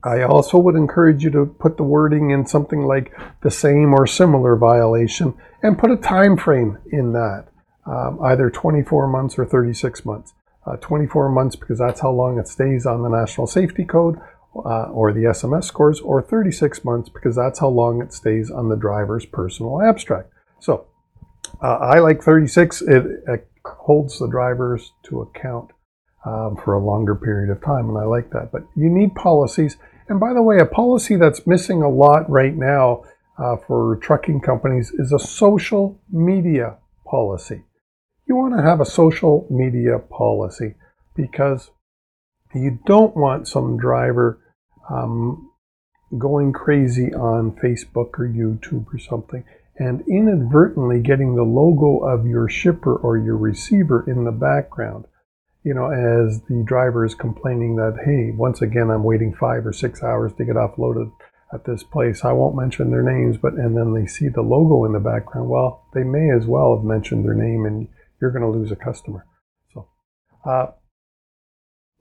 I 0.04 0.22
also 0.22 0.58
would 0.58 0.74
encourage 0.76 1.24
you 1.24 1.30
to 1.30 1.46
put 1.46 1.76
the 1.76 1.82
wording 1.82 2.30
in 2.30 2.46
something 2.46 2.82
like 2.82 3.12
the 3.42 3.50
same 3.50 3.94
or 3.94 4.06
similar 4.06 4.56
violation 4.56 5.34
and 5.62 5.78
put 5.78 5.90
a 5.90 5.96
time 5.96 6.36
frame 6.36 6.78
in 6.92 7.12
that, 7.12 7.46
um, 7.86 8.18
either 8.22 8.50
24 8.50 9.06
months 9.06 9.38
or 9.38 9.46
36 9.46 10.04
months 10.04 10.32
uh, 10.66 10.76
24 10.76 11.28
months 11.30 11.56
because 11.56 11.78
that's 11.78 12.00
how 12.00 12.10
long 12.10 12.38
it 12.38 12.48
stays 12.48 12.86
on 12.86 13.02
the 13.02 13.08
National 13.08 13.46
Safety 13.46 13.84
Code 13.84 14.18
uh, 14.56 14.84
or 14.84 15.12
the 15.12 15.24
SMS 15.24 15.64
scores, 15.64 16.00
or 16.00 16.22
36 16.22 16.84
months 16.84 17.08
because 17.08 17.36
that's 17.36 17.58
how 17.58 17.68
long 17.68 18.00
it 18.00 18.12
stays 18.12 18.50
on 18.50 18.68
the 18.68 18.76
driver's 18.76 19.26
personal 19.26 19.82
abstract. 19.82 20.32
So 20.60 20.86
uh, 21.62 21.76
I 21.76 21.98
like 22.00 22.22
36. 22.22 22.82
It, 22.82 23.04
it, 23.28 23.48
holds 23.66 24.20
the 24.20 24.28
drivers 24.28 24.92
to 25.02 25.22
account 25.22 25.72
um, 26.24 26.56
for 26.64 26.74
a 26.74 26.78
longer 26.78 27.16
period 27.16 27.50
of 27.50 27.60
time, 27.60 27.88
and 27.88 27.98
I 27.98 28.04
like 28.04 28.30
that. 28.30 28.52
But 28.52 28.62
you 28.76 28.88
need 28.88 29.16
policies. 29.16 29.76
And 30.08 30.20
by 30.20 30.32
the 30.34 30.42
way, 30.42 30.60
a 30.60 30.64
policy 30.64 31.16
that's 31.16 31.48
missing 31.48 31.82
a 31.82 31.88
lot 31.88 32.30
right 32.30 32.54
now 32.54 33.02
uh, 33.38 33.56
for 33.56 33.96
trucking 33.96 34.40
companies 34.42 34.92
is 34.92 35.12
a 35.12 35.18
social 35.18 36.00
media 36.12 36.76
policy 37.04 37.64
you 38.26 38.34
want 38.34 38.56
to 38.56 38.62
have 38.62 38.80
a 38.80 38.86
social 38.86 39.46
media 39.50 39.98
policy 39.98 40.74
because 41.14 41.70
you 42.54 42.78
don't 42.86 43.16
want 43.16 43.48
some 43.48 43.78
driver 43.78 44.40
um, 44.90 45.50
going 46.18 46.52
crazy 46.52 47.14
on 47.14 47.52
Facebook 47.52 48.18
or 48.18 48.28
YouTube 48.28 48.86
or 48.92 48.98
something 48.98 49.44
and 49.78 50.02
inadvertently 50.08 51.00
getting 51.00 51.34
the 51.34 51.42
logo 51.42 51.98
of 51.98 52.26
your 52.26 52.48
shipper 52.48 52.96
or 52.96 53.18
your 53.18 53.36
receiver 53.36 54.08
in 54.08 54.24
the 54.24 54.32
background. 54.32 55.04
You 55.62 55.74
know, 55.74 55.90
as 55.90 56.40
the 56.48 56.62
driver 56.64 57.04
is 57.04 57.14
complaining 57.14 57.76
that, 57.76 57.98
hey, 58.04 58.30
once 58.30 58.62
again, 58.62 58.90
I'm 58.90 59.02
waiting 59.02 59.34
five 59.34 59.66
or 59.66 59.72
six 59.72 60.02
hours 60.02 60.32
to 60.34 60.44
get 60.44 60.54
offloaded 60.54 61.12
at 61.52 61.64
this 61.64 61.82
place. 61.82 62.24
I 62.24 62.32
won't 62.32 62.56
mention 62.56 62.90
their 62.90 63.02
names, 63.02 63.36
but 63.36 63.54
and 63.54 63.76
then 63.76 63.92
they 63.92 64.06
see 64.06 64.28
the 64.28 64.42
logo 64.42 64.84
in 64.84 64.92
the 64.92 65.00
background. 65.00 65.48
Well, 65.48 65.84
they 65.92 66.04
may 66.04 66.30
as 66.30 66.46
well 66.46 66.76
have 66.76 66.84
mentioned 66.84 67.24
their 67.24 67.34
name 67.34 67.66
and 67.66 67.88
you're 68.20 68.30
going 68.30 68.42
to 68.42 68.58
lose 68.58 68.70
a 68.70 68.76
customer. 68.76 69.26
So, 69.72 69.88
uh, 70.44 70.66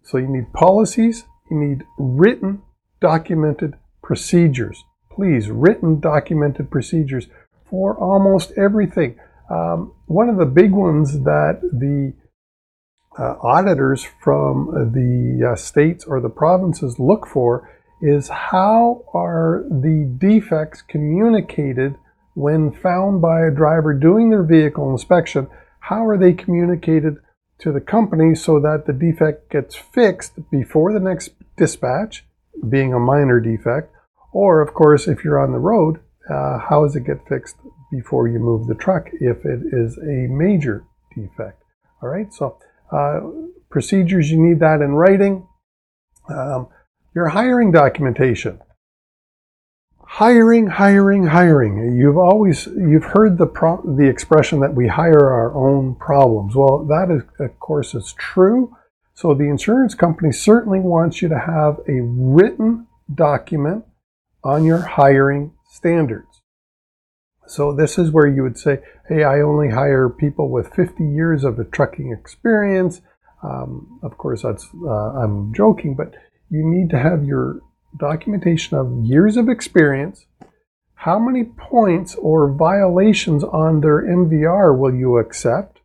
so 0.03 0.17
you 0.17 0.27
need 0.27 0.53
policies, 0.53 1.25
you 1.49 1.57
need 1.57 1.83
written, 1.97 2.61
documented 3.01 3.75
procedures. 4.01 4.83
Please, 5.11 5.49
written, 5.49 5.99
documented 5.99 6.69
procedures 6.69 7.27
for 7.69 7.97
almost 7.97 8.51
everything. 8.57 9.17
Um, 9.49 9.93
one 10.07 10.29
of 10.29 10.37
the 10.37 10.45
big 10.45 10.71
ones 10.71 11.23
that 11.23 11.59
the 11.61 12.13
uh, 13.17 13.35
auditors 13.41 14.05
from 14.21 14.91
the 14.93 15.51
uh, 15.51 15.55
states 15.55 16.03
or 16.05 16.19
the 16.19 16.29
provinces 16.29 16.99
look 16.99 17.25
for 17.27 17.69
is 18.01 18.27
how 18.27 19.05
are 19.13 19.63
the 19.69 20.13
defects 20.17 20.81
communicated 20.81 21.95
when 22.33 22.71
found 22.71 23.21
by 23.21 23.41
a 23.41 23.51
driver 23.51 23.93
doing 23.93 24.29
their 24.29 24.43
vehicle 24.43 24.91
inspection 24.91 25.47
how 25.89 26.05
are 26.05 26.17
they 26.17 26.33
communicated 26.33 27.17
to 27.59 27.71
the 27.71 27.79
company 27.79 28.33
so 28.33 28.59
that 28.59 28.85
the 28.87 28.93
defect 28.93 29.51
gets 29.51 29.75
fixed 29.75 30.33
before 30.49 30.91
the 30.91 30.99
next 30.99 31.31
dispatch, 31.57 32.25
being 32.67 32.91
a 32.93 32.99
minor 32.99 33.39
defect, 33.39 33.93
or 34.33 34.61
of 34.61 34.73
course, 34.73 35.07
if 35.07 35.23
you're 35.23 35.39
on 35.39 35.51
the 35.51 35.59
road, 35.59 35.99
uh, 36.29 36.57
how 36.57 36.83
does 36.83 36.95
it 36.95 37.05
get 37.05 37.27
fixed 37.29 37.57
before 37.91 38.27
you 38.27 38.39
move 38.39 38.67
the 38.67 38.73
truck 38.73 39.09
if 39.13 39.45
it 39.45 39.61
is 39.71 39.97
a 39.99 40.27
major 40.27 40.83
defect? 41.15 41.61
All 42.01 42.09
right, 42.09 42.33
so 42.33 42.57
uh, 42.91 43.19
procedures, 43.69 44.31
you 44.31 44.41
need 44.41 44.59
that 44.61 44.81
in 44.81 44.95
writing. 44.95 45.47
Um, 46.27 46.67
your 47.13 47.27
hiring 47.27 47.71
documentation 47.71 48.59
hiring, 50.15 50.67
hiring, 50.67 51.25
hiring. 51.25 51.97
You've 51.97 52.17
always 52.17 52.67
you've 52.67 53.03
heard 53.03 53.37
the 53.37 53.47
pro- 53.47 53.83
the 53.97 54.07
expression 54.07 54.61
that 54.61 54.73
we 54.73 54.87
hire 54.87 55.29
our 55.29 55.53
own 55.53 55.95
problems. 55.95 56.55
Well, 56.55 56.85
that 56.85 57.11
is 57.11 57.23
of 57.45 57.59
course 57.59 57.93
is 57.93 58.13
true. 58.17 58.73
So 59.13 59.33
the 59.33 59.49
insurance 59.49 59.93
company 59.93 60.31
certainly 60.31 60.79
wants 60.79 61.21
you 61.21 61.27
to 61.27 61.37
have 61.37 61.79
a 61.89 61.99
written 62.01 62.87
document 63.13 63.83
on 64.41 64.63
your 64.63 64.79
hiring 64.79 65.51
standards. 65.69 66.41
So 67.45 67.73
this 67.75 67.97
is 67.97 68.11
where 68.11 68.27
you 68.27 68.41
would 68.41 68.57
say, 68.57 68.81
"Hey, 69.09 69.25
I 69.25 69.41
only 69.41 69.69
hire 69.69 70.07
people 70.07 70.49
with 70.49 70.73
50 70.73 71.03
years 71.03 71.43
of 71.43 71.59
a 71.59 71.65
trucking 71.65 72.13
experience." 72.13 73.01
Um, 73.43 73.99
of 74.01 74.17
course, 74.17 74.43
that's 74.43 74.65
uh, 74.81 75.21
I'm 75.21 75.53
joking, 75.53 75.93
but 75.93 76.15
you 76.49 76.63
need 76.65 76.89
to 76.91 76.99
have 76.99 77.25
your 77.25 77.59
documentation 77.97 78.77
of 78.77 79.05
years 79.05 79.37
of 79.37 79.49
experience, 79.49 80.25
how 80.95 81.19
many 81.19 81.43
points 81.43 82.15
or 82.15 82.51
violations 82.51 83.43
on 83.43 83.81
their 83.81 84.01
MVR 84.01 84.77
will 84.77 84.93
you 84.93 85.17
accept? 85.17 85.79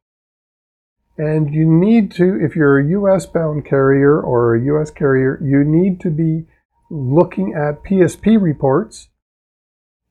And 1.18 1.52
you 1.52 1.66
need 1.66 2.10
to, 2.12 2.38
if 2.42 2.56
you're 2.56 2.78
a 2.78 2.88
US 3.00 3.26
bound 3.26 3.66
carrier 3.66 4.18
or 4.18 4.54
a 4.54 4.64
US 4.64 4.90
carrier, 4.90 5.38
you 5.42 5.64
need 5.64 6.00
to 6.00 6.10
be 6.10 6.46
looking 6.90 7.54
at 7.54 7.84
PSP 7.84 8.40
reports 8.40 9.08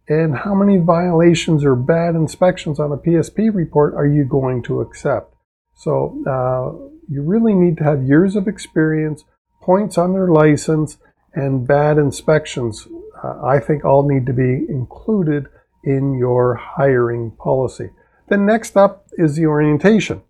and 0.08 0.38
how 0.38 0.56
many 0.56 0.78
violations 0.78 1.64
or 1.64 1.76
bad 1.76 2.16
inspections 2.16 2.80
on 2.80 2.92
a 2.92 2.98
PSP 2.98 3.54
report 3.54 3.94
are 3.94 4.08
you 4.08 4.26
going 4.26 4.64
to 4.64 4.82
accept? 4.82 5.36
So 5.76 6.22
uh, 6.28 6.90
you 7.08 7.22
really 7.22 7.54
need 7.54 7.78
to 7.78 7.84
have 7.84 8.04
years 8.04 8.36
of 8.36 8.48
experience, 8.48 9.24
points 9.62 9.98
on 9.98 10.14
their 10.14 10.28
license, 10.28 10.98
and 11.34 11.68
bad 11.68 11.98
inspections, 11.98 12.88
uh, 13.24 13.42
I 13.44 13.60
think 13.60 13.86
all 13.86 14.08
need 14.08 14.26
to 14.26 14.34
be 14.34 14.66
included 14.70 15.48
in 15.84 16.18
your 16.18 16.56
hiring 16.56 17.32
policy. 17.32 17.90
Then 18.28 18.46
next 18.46 18.78
up 18.78 19.08
is 19.18 19.36
the 19.36 19.46
orientation. 19.46 20.22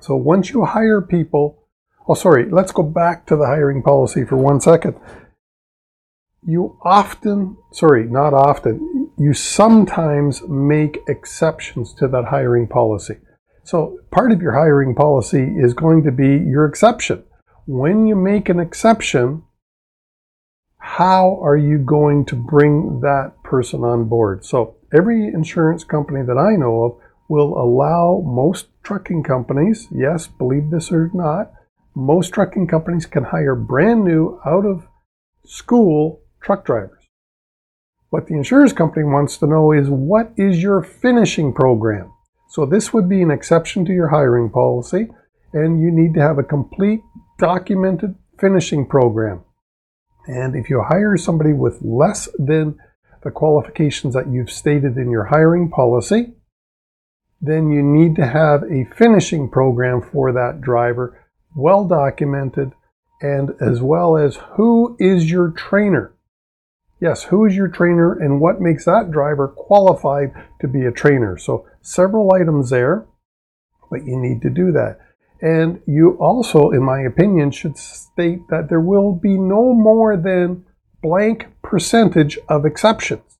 So 0.00 0.16
once 0.16 0.50
you 0.50 0.64
hire 0.64 1.00
people, 1.00 1.64
oh 2.08 2.14
sorry, 2.14 2.50
let's 2.50 2.72
go 2.72 2.82
back 2.82 3.26
to 3.26 3.36
the 3.36 3.46
hiring 3.46 3.82
policy 3.82 4.24
for 4.24 4.36
one 4.36 4.60
second. 4.60 4.96
You 6.42 6.78
often, 6.82 7.56
sorry, 7.72 8.04
not 8.04 8.32
often, 8.32 9.10
you 9.18 9.34
sometimes 9.34 10.42
make 10.48 10.98
exceptions 11.06 11.92
to 11.94 12.08
that 12.08 12.24
hiring 12.26 12.66
policy. 12.66 13.16
So 13.62 13.98
part 14.10 14.32
of 14.32 14.40
your 14.40 14.52
hiring 14.52 14.94
policy 14.94 15.54
is 15.58 15.74
going 15.74 16.02
to 16.04 16.10
be 16.10 16.38
your 16.38 16.64
exception. 16.64 17.24
When 17.66 18.06
you 18.06 18.16
make 18.16 18.48
an 18.48 18.58
exception, 18.58 19.42
how 20.80 21.38
are 21.42 21.58
you 21.58 21.78
going 21.78 22.24
to 22.24 22.34
bring 22.34 23.00
that 23.00 23.32
person 23.44 23.84
on 23.84 24.08
board? 24.08 24.44
So, 24.44 24.76
every 24.92 25.28
insurance 25.28 25.84
company 25.84 26.22
that 26.24 26.38
I 26.38 26.56
know 26.56 26.84
of 26.84 26.96
will 27.28 27.56
allow 27.56 28.22
most 28.26 28.68
trucking 28.82 29.22
companies, 29.22 29.86
yes, 29.92 30.26
believe 30.26 30.70
this 30.70 30.90
or 30.90 31.10
not, 31.12 31.52
most 31.94 32.32
trucking 32.32 32.66
companies 32.66 33.04
can 33.04 33.24
hire 33.24 33.54
brand 33.54 34.04
new, 34.04 34.40
out 34.46 34.64
of 34.64 34.86
school 35.44 36.22
truck 36.40 36.64
drivers. 36.64 37.04
What 38.08 38.26
the 38.26 38.34
insurance 38.34 38.72
company 38.72 39.04
wants 39.04 39.36
to 39.38 39.46
know 39.46 39.72
is 39.72 39.88
what 39.88 40.32
is 40.36 40.62
your 40.62 40.82
finishing 40.82 41.52
program? 41.52 42.10
So, 42.48 42.64
this 42.64 42.92
would 42.92 43.08
be 43.08 43.20
an 43.20 43.30
exception 43.30 43.84
to 43.84 43.92
your 43.92 44.08
hiring 44.08 44.48
policy, 44.48 45.08
and 45.52 45.78
you 45.78 45.90
need 45.90 46.14
to 46.14 46.22
have 46.22 46.38
a 46.38 46.42
complete 46.42 47.02
documented 47.38 48.14
finishing 48.38 48.86
program. 48.86 49.44
And 50.26 50.54
if 50.54 50.70
you 50.70 50.82
hire 50.82 51.16
somebody 51.16 51.52
with 51.52 51.80
less 51.82 52.28
than 52.38 52.78
the 53.22 53.30
qualifications 53.30 54.14
that 54.14 54.28
you've 54.28 54.50
stated 54.50 54.96
in 54.96 55.10
your 55.10 55.24
hiring 55.24 55.70
policy, 55.70 56.32
then 57.40 57.70
you 57.70 57.82
need 57.82 58.16
to 58.16 58.26
have 58.26 58.62
a 58.64 58.88
finishing 58.96 59.48
program 59.48 60.02
for 60.02 60.32
that 60.32 60.60
driver, 60.60 61.18
well 61.56 61.86
documented, 61.86 62.72
and 63.20 63.50
as 63.60 63.80
well 63.80 64.16
as 64.16 64.38
who 64.56 64.96
is 64.98 65.30
your 65.30 65.50
trainer. 65.50 66.14
Yes, 67.00 67.24
who 67.24 67.46
is 67.46 67.56
your 67.56 67.68
trainer 67.68 68.12
and 68.12 68.40
what 68.40 68.60
makes 68.60 68.84
that 68.84 69.10
driver 69.10 69.48
qualified 69.48 70.32
to 70.60 70.68
be 70.68 70.84
a 70.84 70.92
trainer? 70.92 71.38
So, 71.38 71.66
several 71.80 72.34
items 72.34 72.68
there, 72.68 73.06
but 73.90 74.04
you 74.04 74.18
need 74.18 74.42
to 74.42 74.50
do 74.50 74.70
that. 74.72 74.98
And 75.42 75.80
you 75.86 76.18
also, 76.20 76.70
in 76.70 76.82
my 76.82 77.00
opinion, 77.00 77.50
should 77.50 77.78
state 77.78 78.40
that 78.50 78.68
there 78.68 78.80
will 78.80 79.14
be 79.14 79.38
no 79.38 79.72
more 79.72 80.16
than 80.16 80.64
blank 81.02 81.46
percentage 81.62 82.38
of 82.48 82.66
exceptions. 82.66 83.38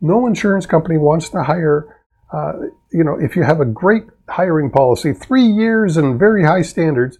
No 0.00 0.26
insurance 0.26 0.66
company 0.66 0.98
wants 0.98 1.28
to 1.30 1.42
hire, 1.42 2.00
uh, 2.32 2.52
you 2.92 3.02
know, 3.02 3.18
if 3.18 3.36
you 3.36 3.42
have 3.42 3.60
a 3.60 3.64
great 3.64 4.04
hiring 4.28 4.70
policy, 4.70 5.12
three 5.12 5.46
years 5.46 5.96
and 5.96 6.18
very 6.18 6.44
high 6.44 6.62
standards, 6.62 7.18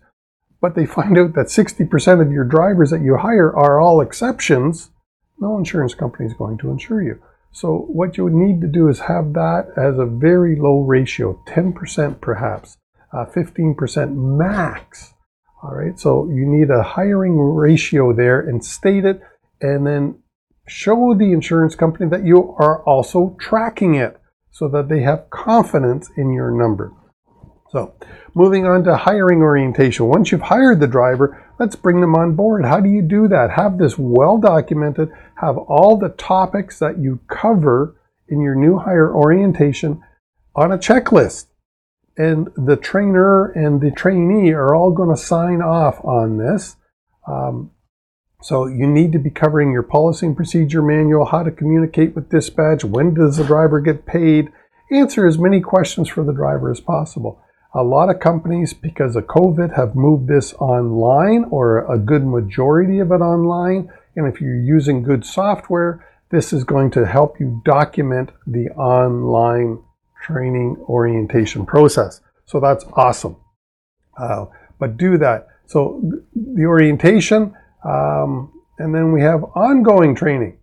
but 0.60 0.74
they 0.74 0.86
find 0.86 1.18
out 1.18 1.34
that 1.34 1.46
60% 1.46 2.22
of 2.22 2.30
your 2.30 2.44
drivers 2.44 2.90
that 2.90 3.02
you 3.02 3.16
hire 3.16 3.54
are 3.54 3.80
all 3.80 4.00
exceptions, 4.00 4.90
no 5.40 5.58
insurance 5.58 5.94
company 5.94 6.26
is 6.26 6.34
going 6.34 6.58
to 6.58 6.70
insure 6.70 7.02
you. 7.02 7.20
So 7.52 7.86
what 7.88 8.16
you 8.16 8.24
would 8.24 8.34
need 8.34 8.60
to 8.62 8.66
do 8.66 8.88
is 8.88 9.00
have 9.00 9.32
that 9.34 9.68
as 9.76 9.98
a 9.98 10.06
very 10.06 10.56
low 10.56 10.80
ratio, 10.80 11.40
10% 11.48 12.20
perhaps, 12.20 12.76
uh, 13.14 13.26
15% 13.26 14.14
max. 14.14 15.14
All 15.62 15.74
right, 15.74 15.98
so 15.98 16.28
you 16.28 16.44
need 16.46 16.70
a 16.70 16.82
hiring 16.82 17.38
ratio 17.38 18.12
there 18.12 18.40
and 18.40 18.64
state 18.64 19.04
it 19.04 19.20
and 19.60 19.86
then 19.86 20.18
show 20.66 21.14
the 21.14 21.32
insurance 21.32 21.74
company 21.74 22.08
that 22.10 22.26
you 22.26 22.54
are 22.58 22.82
also 22.84 23.36
tracking 23.40 23.94
it 23.94 24.20
so 24.50 24.68
that 24.68 24.88
they 24.88 25.00
have 25.00 25.30
confidence 25.30 26.10
in 26.16 26.32
your 26.32 26.50
number. 26.50 26.92
So, 27.70 27.94
moving 28.34 28.66
on 28.66 28.84
to 28.84 28.96
hiring 28.96 29.42
orientation. 29.42 30.06
Once 30.06 30.30
you've 30.30 30.42
hired 30.42 30.80
the 30.80 30.86
driver, 30.86 31.52
let's 31.58 31.76
bring 31.76 32.00
them 32.00 32.14
on 32.14 32.36
board. 32.36 32.64
How 32.64 32.78
do 32.78 32.88
you 32.88 33.02
do 33.02 33.26
that? 33.28 33.50
Have 33.50 33.78
this 33.78 33.98
well 33.98 34.38
documented, 34.38 35.10
have 35.40 35.56
all 35.58 35.96
the 35.96 36.10
topics 36.10 36.78
that 36.78 36.98
you 36.98 37.20
cover 37.28 37.96
in 38.28 38.40
your 38.40 38.54
new 38.54 38.78
hire 38.78 39.12
orientation 39.12 40.02
on 40.54 40.70
a 40.70 40.78
checklist. 40.78 41.46
And 42.16 42.48
the 42.56 42.76
trainer 42.76 43.46
and 43.46 43.80
the 43.80 43.90
trainee 43.90 44.52
are 44.52 44.74
all 44.74 44.92
going 44.92 45.10
to 45.10 45.20
sign 45.20 45.60
off 45.60 46.04
on 46.04 46.38
this. 46.38 46.76
Um, 47.26 47.72
so 48.40 48.66
you 48.66 48.86
need 48.86 49.12
to 49.12 49.18
be 49.18 49.30
covering 49.30 49.72
your 49.72 49.82
policy 49.82 50.26
and 50.26 50.36
procedure 50.36 50.82
manual, 50.82 51.24
how 51.24 51.42
to 51.42 51.50
communicate 51.50 52.14
with 52.14 52.28
dispatch, 52.28 52.84
when 52.84 53.14
does 53.14 53.38
the 53.38 53.44
driver 53.44 53.80
get 53.80 54.06
paid, 54.06 54.52
answer 54.92 55.26
as 55.26 55.38
many 55.38 55.60
questions 55.60 56.08
for 56.08 56.22
the 56.22 56.32
driver 56.32 56.70
as 56.70 56.80
possible. 56.80 57.40
A 57.74 57.82
lot 57.82 58.10
of 58.10 58.20
companies, 58.20 58.72
because 58.74 59.16
of 59.16 59.24
COVID, 59.24 59.74
have 59.74 59.96
moved 59.96 60.28
this 60.28 60.52
online 60.54 61.46
or 61.50 61.90
a 61.92 61.98
good 61.98 62.24
majority 62.24 63.00
of 63.00 63.10
it 63.10 63.20
online. 63.20 63.90
And 64.14 64.32
if 64.32 64.40
you're 64.40 64.60
using 64.60 65.02
good 65.02 65.24
software, 65.24 66.06
this 66.30 66.52
is 66.52 66.64
going 66.64 66.90
to 66.92 67.06
help 67.06 67.40
you 67.40 67.62
document 67.64 68.30
the 68.46 68.68
online 68.76 69.82
training 70.24 70.76
orientation 70.88 71.66
process. 71.66 72.20
So 72.46 72.58
that's 72.60 72.84
awesome. 72.94 73.36
Uh, 74.18 74.46
but 74.78 74.96
do 74.96 75.18
that. 75.18 75.48
So 75.66 76.02
the 76.34 76.64
orientation, 76.64 77.54
um, 77.84 78.52
and 78.78 78.94
then 78.94 79.12
we 79.12 79.20
have 79.20 79.44
ongoing 79.54 80.14
training. 80.14 80.58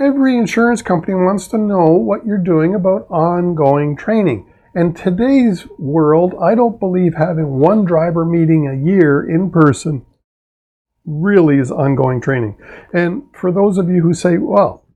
Every 0.00 0.36
insurance 0.36 0.82
company 0.82 1.14
wants 1.14 1.46
to 1.48 1.58
know 1.58 1.90
what 1.90 2.24
you're 2.24 2.38
doing 2.38 2.74
about 2.74 3.06
ongoing 3.10 3.96
training. 3.96 4.50
And 4.74 4.96
today's 4.96 5.66
world, 5.78 6.34
I 6.40 6.54
don't 6.54 6.80
believe 6.80 7.14
having 7.14 7.58
one 7.58 7.84
driver 7.84 8.24
meeting 8.24 8.66
a 8.66 8.90
year 8.90 9.28
in 9.28 9.50
person 9.50 10.06
really 11.04 11.58
is 11.58 11.70
ongoing 11.70 12.20
training. 12.22 12.56
And 12.94 13.24
for 13.34 13.52
those 13.52 13.76
of 13.76 13.90
you 13.90 14.00
who 14.02 14.14
say, 14.14 14.38
well, 14.38 14.86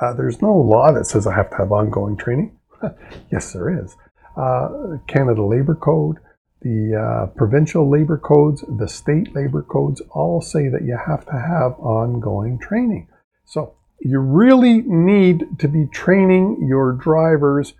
uh, 0.00 0.12
there's 0.12 0.42
no 0.42 0.54
law 0.54 0.92
that 0.92 1.06
says 1.06 1.26
I 1.26 1.34
have 1.34 1.50
to 1.50 1.56
have 1.56 1.72
ongoing 1.72 2.16
training. 2.16 2.58
yes, 3.32 3.52
there 3.52 3.82
is. 3.84 3.96
Uh, 4.36 4.96
Canada 5.06 5.42
Labor 5.42 5.74
Code, 5.74 6.16
the 6.62 6.94
uh, 6.96 7.26
provincial 7.36 7.90
labor 7.90 8.16
codes, 8.18 8.64
the 8.78 8.88
state 8.88 9.34
labor 9.34 9.62
codes 9.62 10.00
all 10.10 10.40
say 10.40 10.68
that 10.68 10.84
you 10.84 10.96
have 11.06 11.26
to 11.26 11.32
have 11.32 11.72
ongoing 11.80 12.58
training. 12.58 13.08
So 13.44 13.74
you 14.00 14.20
really 14.20 14.82
need 14.82 15.58
to 15.58 15.68
be 15.68 15.86
training 15.86 16.66
your 16.68 16.92
drivers 16.92 17.74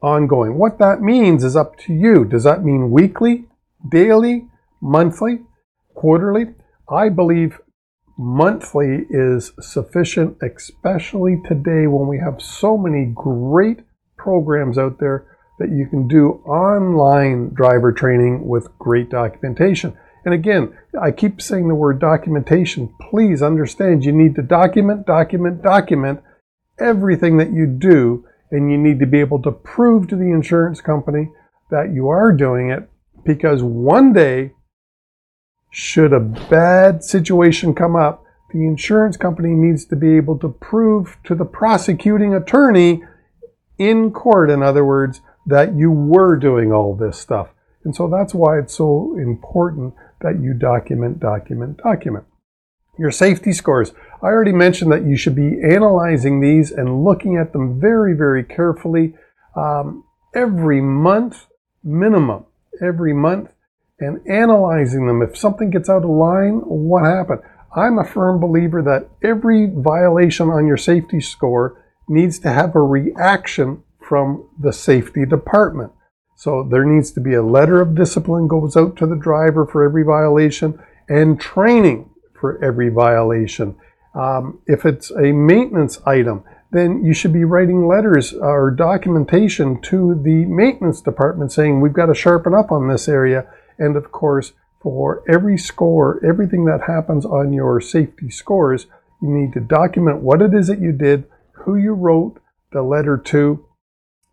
ongoing. 0.00 0.58
What 0.58 0.78
that 0.78 1.00
means 1.00 1.44
is 1.44 1.56
up 1.56 1.78
to 1.80 1.92
you. 1.92 2.24
Does 2.24 2.44
that 2.44 2.64
mean 2.64 2.90
weekly, 2.90 3.44
daily, 3.88 4.48
monthly, 4.80 5.40
quarterly? 5.94 6.46
I 6.90 7.08
believe 7.08 7.60
monthly 8.18 9.06
is 9.10 9.52
sufficient, 9.60 10.38
especially 10.42 11.40
today 11.46 11.86
when 11.86 12.08
we 12.08 12.18
have 12.18 12.42
so 12.42 12.76
many 12.76 13.12
great 13.14 13.80
programs 14.22 14.78
out 14.78 15.00
there 15.00 15.26
that 15.58 15.70
you 15.70 15.86
can 15.86 16.06
do 16.06 16.42
online 16.46 17.50
driver 17.54 17.92
training 17.92 18.46
with 18.46 18.76
great 18.78 19.10
documentation. 19.10 19.96
And 20.24 20.32
again, 20.32 20.76
I 21.00 21.10
keep 21.10 21.42
saying 21.42 21.66
the 21.66 21.74
word 21.74 21.98
documentation. 21.98 22.94
Please 23.10 23.42
understand 23.42 24.04
you 24.04 24.12
need 24.12 24.36
to 24.36 24.42
document, 24.42 25.06
document, 25.06 25.62
document 25.62 26.20
everything 26.78 27.36
that 27.38 27.52
you 27.52 27.66
do, 27.66 28.24
and 28.50 28.70
you 28.70 28.78
need 28.78 29.00
to 29.00 29.06
be 29.06 29.20
able 29.20 29.42
to 29.42 29.50
prove 29.50 30.08
to 30.08 30.16
the 30.16 30.30
insurance 30.30 30.80
company 30.80 31.30
that 31.70 31.92
you 31.92 32.08
are 32.08 32.32
doing 32.32 32.70
it 32.70 32.88
because 33.24 33.62
one 33.62 34.12
day, 34.12 34.52
should 35.70 36.12
a 36.12 36.20
bad 36.20 37.02
situation 37.02 37.74
come 37.74 37.96
up, 37.96 38.22
the 38.52 38.66
insurance 38.66 39.16
company 39.16 39.50
needs 39.50 39.86
to 39.86 39.96
be 39.96 40.16
able 40.16 40.38
to 40.38 40.48
prove 40.48 41.16
to 41.24 41.34
the 41.34 41.46
prosecuting 41.46 42.34
attorney 42.34 43.02
in 43.88 44.12
court, 44.12 44.50
in 44.50 44.62
other 44.62 44.84
words, 44.84 45.20
that 45.46 45.74
you 45.74 45.90
were 45.90 46.36
doing 46.36 46.72
all 46.72 46.94
this 46.94 47.18
stuff. 47.18 47.48
And 47.84 47.94
so 47.94 48.08
that's 48.08 48.34
why 48.34 48.58
it's 48.58 48.76
so 48.76 49.16
important 49.18 49.94
that 50.20 50.40
you 50.40 50.54
document, 50.54 51.18
document, 51.18 51.78
document. 51.78 52.24
Your 52.98 53.10
safety 53.10 53.52
scores. 53.52 53.92
I 54.22 54.26
already 54.26 54.52
mentioned 54.52 54.92
that 54.92 55.04
you 55.04 55.16
should 55.16 55.34
be 55.34 55.60
analyzing 55.62 56.40
these 56.40 56.70
and 56.70 57.04
looking 57.04 57.36
at 57.36 57.52
them 57.52 57.80
very, 57.80 58.14
very 58.14 58.44
carefully 58.44 59.14
um, 59.56 60.04
every 60.34 60.80
month, 60.80 61.46
minimum, 61.82 62.44
every 62.80 63.12
month, 63.12 63.50
and 63.98 64.20
analyzing 64.28 65.06
them. 65.06 65.22
If 65.22 65.36
something 65.36 65.70
gets 65.70 65.88
out 65.88 66.04
of 66.04 66.10
line, 66.10 66.60
what 66.64 67.04
happened? 67.04 67.40
I'm 67.74 67.98
a 67.98 68.04
firm 68.04 68.38
believer 68.38 68.82
that 68.82 69.08
every 69.26 69.66
violation 69.74 70.50
on 70.50 70.66
your 70.66 70.76
safety 70.76 71.20
score 71.20 71.81
needs 72.08 72.38
to 72.40 72.50
have 72.50 72.74
a 72.74 72.82
reaction 72.82 73.82
from 74.00 74.48
the 74.60 74.72
safety 74.72 75.24
department. 75.24 75.92
So 76.36 76.66
there 76.68 76.84
needs 76.84 77.12
to 77.12 77.20
be 77.20 77.34
a 77.34 77.42
letter 77.42 77.80
of 77.80 77.94
discipline 77.94 78.48
goes 78.48 78.76
out 78.76 78.96
to 78.96 79.06
the 79.06 79.16
driver 79.16 79.64
for 79.66 79.84
every 79.84 80.02
violation 80.02 80.78
and 81.08 81.40
training 81.40 82.10
for 82.38 82.62
every 82.64 82.88
violation. 82.88 83.76
Um, 84.14 84.60
if 84.66 84.84
it's 84.84 85.10
a 85.12 85.32
maintenance 85.32 86.00
item, 86.04 86.44
then 86.72 87.04
you 87.04 87.12
should 87.14 87.32
be 87.32 87.44
writing 87.44 87.86
letters 87.86 88.32
or 88.32 88.70
documentation 88.70 89.80
to 89.82 90.20
the 90.22 90.46
maintenance 90.46 91.00
department 91.00 91.52
saying 91.52 91.80
we've 91.80 91.92
got 91.92 92.06
to 92.06 92.14
sharpen 92.14 92.54
up 92.54 92.72
on 92.72 92.88
this 92.88 93.08
area. 93.08 93.46
And 93.78 93.96
of 93.96 94.10
course, 94.10 94.52
for 94.80 95.22
every 95.28 95.56
score, 95.56 96.20
everything 96.26 96.64
that 96.64 96.82
happens 96.86 97.24
on 97.24 97.52
your 97.52 97.80
safety 97.80 98.30
scores, 98.30 98.86
you 99.20 99.28
need 99.28 99.52
to 99.52 99.60
document 99.60 100.22
what 100.22 100.42
it 100.42 100.54
is 100.54 100.66
that 100.66 100.80
you 100.80 100.92
did, 100.92 101.24
who 101.64 101.76
you 101.76 101.92
wrote 101.92 102.40
the 102.72 102.82
letter 102.82 103.16
to, 103.16 103.66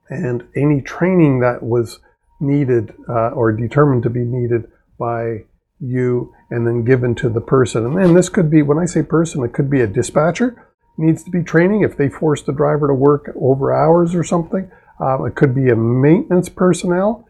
and 0.10 0.48
any 0.56 0.82
training 0.82 1.40
that 1.40 1.62
was 1.62 2.00
needed 2.40 2.94
uh, 3.10 3.30
or 3.30 3.52
determined 3.52 4.04
to 4.04 4.10
be 4.10 4.24
needed 4.24 4.64
by 4.98 5.44
you 5.80 6.34
and 6.50 6.66
then 6.66 6.84
given 6.84 7.16
to 7.16 7.30
the 7.30 7.42
person. 7.42 7.86
And, 7.86 7.98
then 7.98 8.14
this 8.14 8.30
could 8.30 8.50
be, 8.50 8.62
when 8.62 8.80
I 8.80 8.86
say 8.86 9.04
person, 9.04 9.44
it 9.44 9.54
could 9.54 9.70
be 9.70 9.82
a 9.82 9.88
dispatcher 9.88 10.66
needs 11.00 11.24
to 11.24 11.32
be 11.32 11.42
training 11.42 11.82
if 11.82 11.96
they 11.96 12.10
force 12.10 12.44
the 12.44 12.52
driver 12.52 12.88
to 12.88 12.94
work 12.94 13.32
over 13.40 13.74
hours 13.74 14.14
or 14.14 14.24
something. 14.24 14.70
Um, 15.00 15.26
it 15.26 15.36
could 15.36 15.56
be 15.56 15.70
a 15.70 15.76
maintenance 15.76 16.50
personnel. 16.50 17.26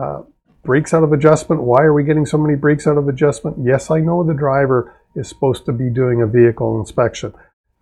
Uh, 0.00 0.22
brakes 0.64 0.94
out 0.94 1.02
of 1.02 1.12
adjustment. 1.12 1.62
Why 1.62 1.82
are 1.82 1.92
we 1.92 2.04
getting 2.04 2.26
so 2.26 2.38
many 2.38 2.54
brakes 2.54 2.86
out 2.86 2.96
of 2.96 3.08
adjustment? 3.08 3.56
Yes, 3.62 3.90
I 3.90 3.98
know 4.00 4.22
the 4.22 4.34
driver 4.34 4.94
is 5.16 5.28
supposed 5.28 5.66
to 5.66 5.72
be 5.72 5.90
doing 5.90 6.22
a 6.22 6.26
vehicle 6.26 6.78
inspection. 6.78 7.34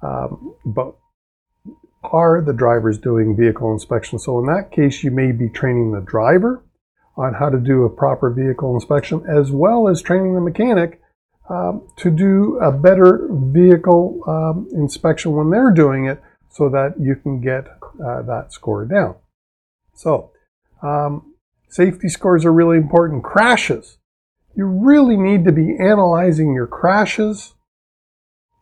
Um, 0.02 0.55
but 0.64 0.94
are 2.02 2.40
the 2.40 2.52
drivers 2.52 2.98
doing 2.98 3.37
vehicle 3.37 3.72
inspection. 3.72 4.18
So 4.18 4.38
in 4.38 4.46
that 4.46 4.70
case, 4.70 5.02
you 5.02 5.11
may 5.11 5.32
be 5.32 5.48
training 5.48 5.92
the 5.92 6.00
driver 6.00 6.62
on 7.16 7.35
how 7.35 7.48
to 7.48 7.59
do 7.59 7.85
a 7.85 7.90
proper 7.90 8.30
vehicle 8.30 8.74
inspection, 8.74 9.24
as 9.28 9.50
well 9.50 9.88
as 9.88 10.02
training 10.02 10.35
the 10.35 10.40
mechanic 10.40 11.00
um, 11.48 11.88
to 11.96 12.11
do 12.11 12.59
a 12.59 12.70
better 12.70 13.28
vehicle 13.30 14.20
um, 14.26 14.68
inspection 14.72 15.32
when 15.32 15.50
they're 15.50 15.70
doing 15.70 16.06
it 16.06 16.20
so 16.50 16.68
that 16.68 16.94
you 17.00 17.16
can 17.16 17.40
get 17.40 17.66
uh, 18.04 18.22
that 18.22 18.48
score 18.50 18.85
down. 18.85 19.14
So, 19.94 20.30
um, 20.82 21.35
safety 21.68 22.09
scores 22.09 22.44
are 22.44 22.52
really 22.52 22.76
important. 22.76 23.24
Crashes. 23.24 23.98
You 24.54 24.66
really 24.66 25.16
need 25.16 25.44
to 25.44 25.52
be 25.52 25.76
analyzing 25.78 26.52
your 26.54 26.66
crashes 26.66 27.54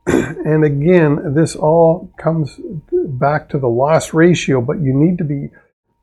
and 0.07 0.64
again, 0.64 1.35
this 1.35 1.57
all 1.57 2.12
comes 2.19 2.61
back 2.93 3.49
to 3.49 3.59
the 3.59 3.69
loss 3.69 4.12
ratio, 4.12 4.61
but 4.61 4.81
you 4.81 4.93
need 4.95 5.19
to 5.19 5.25
be 5.25 5.49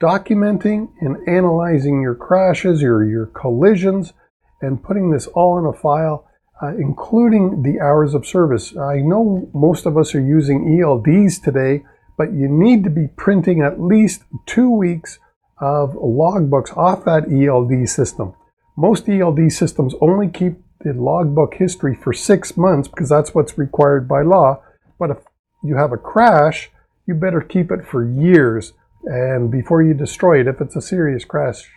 documenting 0.01 0.89
and 0.99 1.17
analyzing 1.27 2.01
your 2.01 2.15
crashes 2.15 2.81
or 2.81 3.05
your 3.05 3.27
collisions 3.27 4.13
and 4.61 4.83
putting 4.83 5.11
this 5.11 5.27
all 5.27 5.59
in 5.59 5.65
a 5.65 5.73
file, 5.73 6.27
uh, 6.61 6.75
including 6.75 7.61
the 7.61 7.79
hours 7.79 8.13
of 8.13 8.25
service. 8.25 8.75
I 8.75 8.97
know 8.97 9.49
most 9.53 9.85
of 9.85 9.97
us 9.97 10.15
are 10.15 10.21
using 10.21 10.79
ELDs 10.79 11.41
today, 11.43 11.83
but 12.17 12.33
you 12.33 12.47
need 12.47 12.83
to 12.83 12.89
be 12.89 13.07
printing 13.15 13.61
at 13.61 13.81
least 13.81 14.23
two 14.45 14.69
weeks 14.69 15.19
of 15.59 15.93
logbooks 15.93 16.75
off 16.75 17.05
that 17.05 17.31
ELD 17.31 17.87
system. 17.87 18.33
Most 18.75 19.07
ELD 19.07 19.51
systems 19.51 19.93
only 20.01 20.27
keep 20.27 20.55
the 20.83 20.93
logbook 20.93 21.55
history 21.55 21.95
for 21.95 22.13
six 22.13 22.57
months 22.57 22.87
because 22.87 23.09
that's 23.09 23.33
what's 23.33 23.57
required 23.57 24.07
by 24.07 24.21
law. 24.21 24.61
But 24.99 25.11
if 25.11 25.17
you 25.63 25.77
have 25.77 25.91
a 25.91 25.97
crash, 25.97 26.69
you 27.07 27.13
better 27.13 27.41
keep 27.41 27.71
it 27.71 27.85
for 27.85 28.05
years. 28.05 28.73
And 29.03 29.49
before 29.49 29.81
you 29.81 29.93
destroy 29.93 30.41
it, 30.41 30.47
if 30.47 30.61
it's 30.61 30.75
a 30.75 30.81
serious 30.81 31.25
crash, 31.25 31.67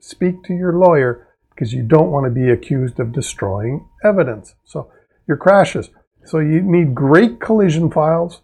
speak 0.00 0.42
to 0.44 0.54
your 0.54 0.72
lawyer 0.72 1.28
because 1.50 1.72
you 1.72 1.82
don't 1.82 2.10
want 2.10 2.24
to 2.24 2.30
be 2.30 2.50
accused 2.50 2.98
of 2.98 3.12
destroying 3.12 3.88
evidence. 4.04 4.54
So 4.64 4.90
your 5.28 5.36
crashes. 5.36 5.90
So 6.24 6.38
you 6.38 6.60
need 6.60 6.94
great 6.94 7.40
collision 7.40 7.90
files. 7.90 8.40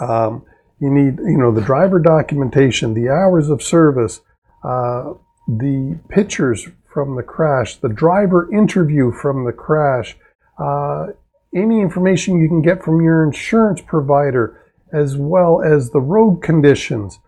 Um, 0.00 0.44
you 0.80 0.90
need, 0.90 1.18
you 1.18 1.38
know, 1.38 1.52
the 1.52 1.62
driver 1.62 1.98
documentation, 1.98 2.92
the 2.92 3.08
hours 3.08 3.48
of 3.48 3.62
service, 3.62 4.20
uh, 4.62 5.14
the 5.48 5.98
pictures 6.08 6.68
from 6.96 7.14
the 7.14 7.22
crash, 7.22 7.76
the 7.76 7.90
driver 7.90 8.50
interview 8.50 9.12
from 9.12 9.44
the 9.44 9.52
crash, 9.52 10.16
uh, 10.58 11.08
any 11.54 11.82
information 11.82 12.38
you 12.38 12.48
can 12.48 12.62
get 12.62 12.82
from 12.82 13.02
your 13.02 13.22
insurance 13.22 13.82
provider, 13.82 14.64
as 14.94 15.14
well 15.14 15.60
as 15.60 15.90
the 15.90 16.00
road 16.00 16.42
conditions. 16.42 17.18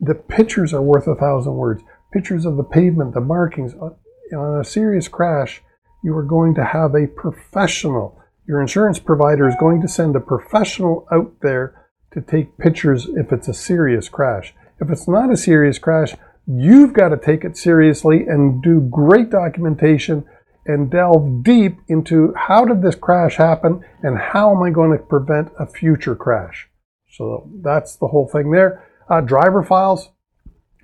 The 0.00 0.14
pictures 0.14 0.72
are 0.72 0.80
worth 0.80 1.06
a 1.06 1.14
thousand 1.14 1.56
words. 1.56 1.82
Pictures 2.10 2.46
of 2.46 2.56
the 2.56 2.64
pavement, 2.64 3.12
the 3.12 3.20
markings. 3.20 3.74
Uh, 3.74 3.90
on 4.34 4.60
a 4.60 4.64
serious 4.64 5.08
crash, 5.08 5.60
you 6.02 6.16
are 6.16 6.24
going 6.24 6.54
to 6.54 6.64
have 6.64 6.94
a 6.94 7.06
professional. 7.06 8.18
Your 8.48 8.62
insurance 8.62 8.98
provider 8.98 9.46
is 9.46 9.56
going 9.60 9.82
to 9.82 9.88
send 9.88 10.16
a 10.16 10.20
professional 10.20 11.06
out 11.12 11.34
there 11.42 11.86
to 12.14 12.22
take 12.22 12.56
pictures 12.56 13.08
if 13.14 13.30
it's 13.30 13.48
a 13.48 13.52
serious 13.52 14.08
crash. 14.08 14.54
If 14.80 14.88
it's 14.88 15.06
not 15.06 15.30
a 15.30 15.36
serious 15.36 15.78
crash, 15.78 16.14
you've 16.46 16.92
got 16.92 17.08
to 17.08 17.16
take 17.16 17.44
it 17.44 17.56
seriously 17.56 18.26
and 18.26 18.62
do 18.62 18.80
great 18.80 19.30
documentation 19.30 20.24
and 20.64 20.90
delve 20.90 21.42
deep 21.42 21.78
into 21.88 22.34
how 22.36 22.64
did 22.64 22.82
this 22.82 22.94
crash 22.94 23.36
happen 23.36 23.84
and 24.02 24.18
how 24.18 24.54
am 24.54 24.62
I 24.62 24.70
going 24.70 24.96
to 24.96 25.04
prevent 25.04 25.52
a 25.58 25.66
future 25.66 26.16
crash. 26.16 26.68
So 27.12 27.48
that's 27.62 27.96
the 27.96 28.08
whole 28.08 28.28
thing 28.28 28.50
there. 28.50 28.84
Uh, 29.08 29.20
driver 29.20 29.62
files. 29.62 30.10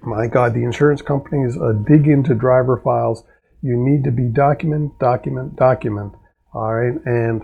My 0.03 0.27
God, 0.27 0.55
the 0.55 0.65
insurance 0.65 1.03
companies 1.03 1.57
uh, 1.57 1.73
dig 1.87 2.09
into 2.09 2.35
driver 2.35 2.81
files. 2.83 3.25
You 3.61 3.77
need 3.77 4.05
to 4.05 4.11
be 4.11 4.25
document, 4.25 4.99
document, 4.99 5.57
document. 5.57 6.13
All 6.55 6.75
right. 6.75 6.99
And 7.05 7.43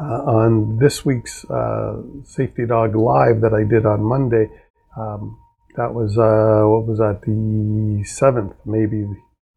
uh, 0.00 0.22
on 0.22 0.78
this 0.78 1.04
week's 1.04 1.44
uh, 1.46 2.02
Safety 2.24 2.66
Dog 2.66 2.94
Live 2.94 3.40
that 3.40 3.52
I 3.52 3.64
did 3.64 3.86
on 3.86 4.02
Monday. 4.02 4.48
Um, 4.96 5.38
that 5.78 5.94
was, 5.94 6.18
uh, 6.18 6.66
what 6.66 6.88
was 6.88 6.98
that, 6.98 7.22
the 7.22 8.02
7th, 8.02 8.56
maybe 8.66 9.06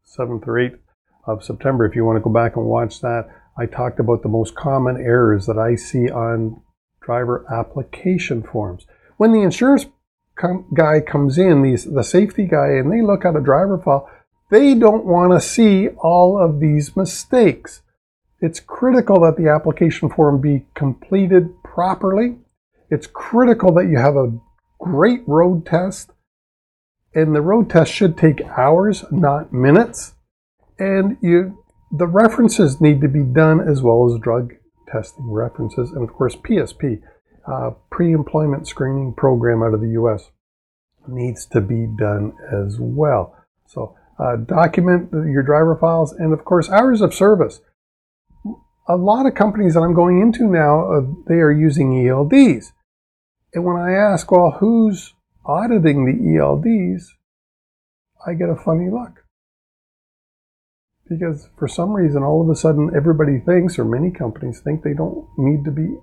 7th 0.06 0.46
or 0.46 0.54
8th 0.54 0.78
of 1.26 1.42
September. 1.42 1.84
If 1.84 1.96
you 1.96 2.04
want 2.04 2.16
to 2.16 2.22
go 2.22 2.30
back 2.30 2.54
and 2.54 2.64
watch 2.64 3.00
that, 3.00 3.28
I 3.58 3.66
talked 3.66 3.98
about 3.98 4.22
the 4.22 4.28
most 4.28 4.54
common 4.54 4.98
errors 4.98 5.46
that 5.46 5.58
I 5.58 5.74
see 5.74 6.08
on 6.08 6.62
driver 7.00 7.44
application 7.52 8.44
forms. 8.44 8.86
When 9.16 9.32
the 9.32 9.42
insurance 9.42 9.86
com- 10.36 10.64
guy 10.72 11.00
comes 11.00 11.38
in, 11.38 11.62
the, 11.62 11.76
the 11.92 12.04
safety 12.04 12.46
guy, 12.46 12.68
and 12.68 12.92
they 12.92 13.02
look 13.02 13.24
at 13.24 13.34
a 13.34 13.40
driver 13.40 13.76
file, 13.76 14.08
they 14.48 14.74
don't 14.74 15.04
want 15.04 15.32
to 15.32 15.40
see 15.40 15.88
all 15.88 16.38
of 16.38 16.60
these 16.60 16.96
mistakes. 16.96 17.82
It's 18.40 18.60
critical 18.60 19.20
that 19.22 19.36
the 19.36 19.50
application 19.50 20.08
form 20.08 20.40
be 20.40 20.66
completed 20.76 21.50
properly. 21.64 22.36
It's 22.90 23.08
critical 23.08 23.74
that 23.74 23.88
you 23.88 23.98
have 23.98 24.14
a 24.14 24.38
great 24.82 25.22
road 25.26 25.64
test. 25.64 26.10
And 27.14 27.34
the 27.34 27.40
road 27.40 27.70
test 27.70 27.92
should 27.92 28.16
take 28.16 28.40
hours, 28.42 29.04
not 29.10 29.52
minutes. 29.52 30.14
And 30.78 31.18
you, 31.20 31.64
the 31.90 32.06
references 32.06 32.80
need 32.80 33.00
to 33.02 33.08
be 33.08 33.22
done 33.22 33.60
as 33.60 33.82
well 33.82 34.10
as 34.10 34.20
drug 34.20 34.54
testing 34.88 35.30
references. 35.30 35.90
And 35.90 36.02
of 36.08 36.14
course, 36.14 36.36
PSP, 36.36 37.02
uh, 37.46 37.70
pre-employment 37.90 38.66
screening 38.66 39.14
program 39.14 39.62
out 39.62 39.74
of 39.74 39.80
the 39.80 39.90
U.S. 39.90 40.30
needs 41.06 41.46
to 41.46 41.60
be 41.60 41.86
done 41.86 42.32
as 42.50 42.78
well. 42.78 43.36
So 43.66 43.96
uh, 44.18 44.36
document 44.36 45.10
your 45.12 45.42
driver 45.42 45.76
files 45.76 46.12
and 46.12 46.32
of 46.32 46.44
course 46.44 46.68
hours 46.68 47.00
of 47.00 47.14
service 47.14 47.60
a 48.88 48.96
lot 48.96 49.26
of 49.26 49.34
companies 49.34 49.74
that 49.74 49.80
I'm 49.80 49.94
going 49.94 50.20
into 50.20 50.46
now, 50.46 50.92
uh, 50.92 51.02
they 51.28 51.36
are 51.36 51.52
using 51.52 51.92
ELDs. 51.92 52.72
And 53.54 53.64
when 53.64 53.76
I 53.76 53.92
ask, 53.92 54.30
well, 54.30 54.56
who's 54.60 55.14
auditing 55.44 56.06
the 56.06 56.38
ELDs, 56.38 57.02
I 58.26 58.34
get 58.34 58.48
a 58.48 58.56
funny 58.56 58.90
look. 58.90 59.24
Because 61.08 61.48
for 61.58 61.68
some 61.68 61.92
reason, 61.92 62.22
all 62.22 62.40
of 62.40 62.48
a 62.48 62.56
sudden, 62.56 62.92
everybody 62.96 63.38
thinks, 63.38 63.78
or 63.78 63.84
many 63.84 64.10
companies 64.10 64.60
think, 64.60 64.82
they 64.82 64.94
don't 64.94 65.26
need 65.36 65.64
to 65.64 65.70
be 65.70 65.96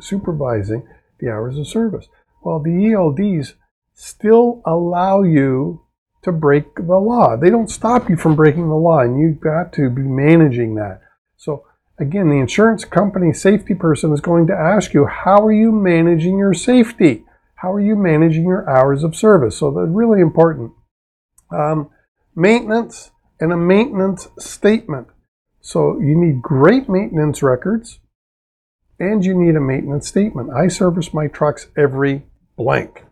supervising 0.00 0.86
the 1.20 1.30
hours 1.30 1.58
of 1.58 1.68
service. 1.68 2.08
Well, 2.42 2.60
the 2.60 2.70
ELDs 2.70 3.52
still 3.94 4.62
allow 4.66 5.22
you 5.22 5.82
to 6.22 6.32
break 6.32 6.74
the 6.74 6.96
law. 6.96 7.36
They 7.36 7.50
don't 7.50 7.70
stop 7.70 8.10
you 8.10 8.16
from 8.16 8.34
breaking 8.34 8.68
the 8.68 8.74
law, 8.74 9.00
and 9.00 9.20
you've 9.20 9.40
got 9.40 9.72
to 9.74 9.88
be 9.88 10.02
managing 10.02 10.74
that. 10.74 11.00
So 11.36 11.64
Again, 11.98 12.28
the 12.28 12.36
insurance 12.36 12.84
company 12.84 13.32
safety 13.32 13.74
person 13.74 14.12
is 14.12 14.20
going 14.20 14.46
to 14.48 14.54
ask 14.54 14.92
you, 14.92 15.06
how 15.06 15.44
are 15.44 15.52
you 15.52 15.72
managing 15.72 16.38
your 16.38 16.52
safety? 16.52 17.24
How 17.56 17.72
are 17.72 17.80
you 17.80 17.96
managing 17.96 18.44
your 18.44 18.68
hours 18.68 19.02
of 19.02 19.16
service? 19.16 19.56
So 19.56 19.70
that's 19.70 19.88
really 19.88 20.20
important. 20.20 20.72
Um, 21.50 21.88
maintenance 22.34 23.12
and 23.40 23.50
a 23.50 23.56
maintenance 23.56 24.28
statement. 24.38 25.08
So 25.62 25.98
you 25.98 26.14
need 26.16 26.42
great 26.42 26.88
maintenance 26.88 27.42
records 27.42 27.98
and 28.98 29.24
you 29.24 29.34
need 29.34 29.56
a 29.56 29.60
maintenance 29.60 30.06
statement. 30.06 30.50
I 30.50 30.68
service 30.68 31.14
my 31.14 31.28
trucks 31.28 31.68
every 31.76 32.26
blank. 32.56 33.04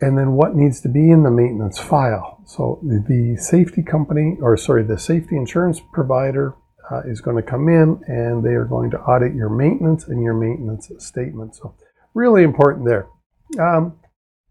And 0.00 0.16
then 0.16 0.32
what 0.32 0.54
needs 0.54 0.80
to 0.82 0.88
be 0.88 1.10
in 1.10 1.22
the 1.22 1.30
maintenance 1.30 1.78
file? 1.78 2.40
So 2.46 2.80
the 2.82 3.36
safety 3.36 3.82
company, 3.82 4.36
or 4.40 4.56
sorry, 4.56 4.84
the 4.84 4.98
safety 4.98 5.36
insurance 5.36 5.80
provider 5.92 6.54
uh, 6.90 7.00
is 7.06 7.20
going 7.20 7.36
to 7.36 7.42
come 7.42 7.68
in 7.68 8.02
and 8.06 8.44
they 8.44 8.50
are 8.50 8.64
going 8.64 8.90
to 8.90 9.00
audit 9.00 9.34
your 9.34 9.48
maintenance 9.48 10.04
and 10.04 10.22
your 10.22 10.34
maintenance 10.34 10.90
statement. 10.98 11.56
So, 11.56 11.74
really 12.12 12.42
important 12.42 12.86
there. 12.86 13.06
Um, 13.58 13.98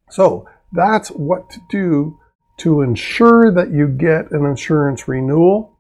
so, 0.09 0.47
that's 0.71 1.09
what 1.09 1.49
to 1.51 1.59
do 1.69 2.19
to 2.57 2.81
ensure 2.81 3.51
that 3.51 3.71
you 3.71 3.87
get 3.87 4.31
an 4.31 4.45
insurance 4.45 5.07
renewal. 5.07 5.77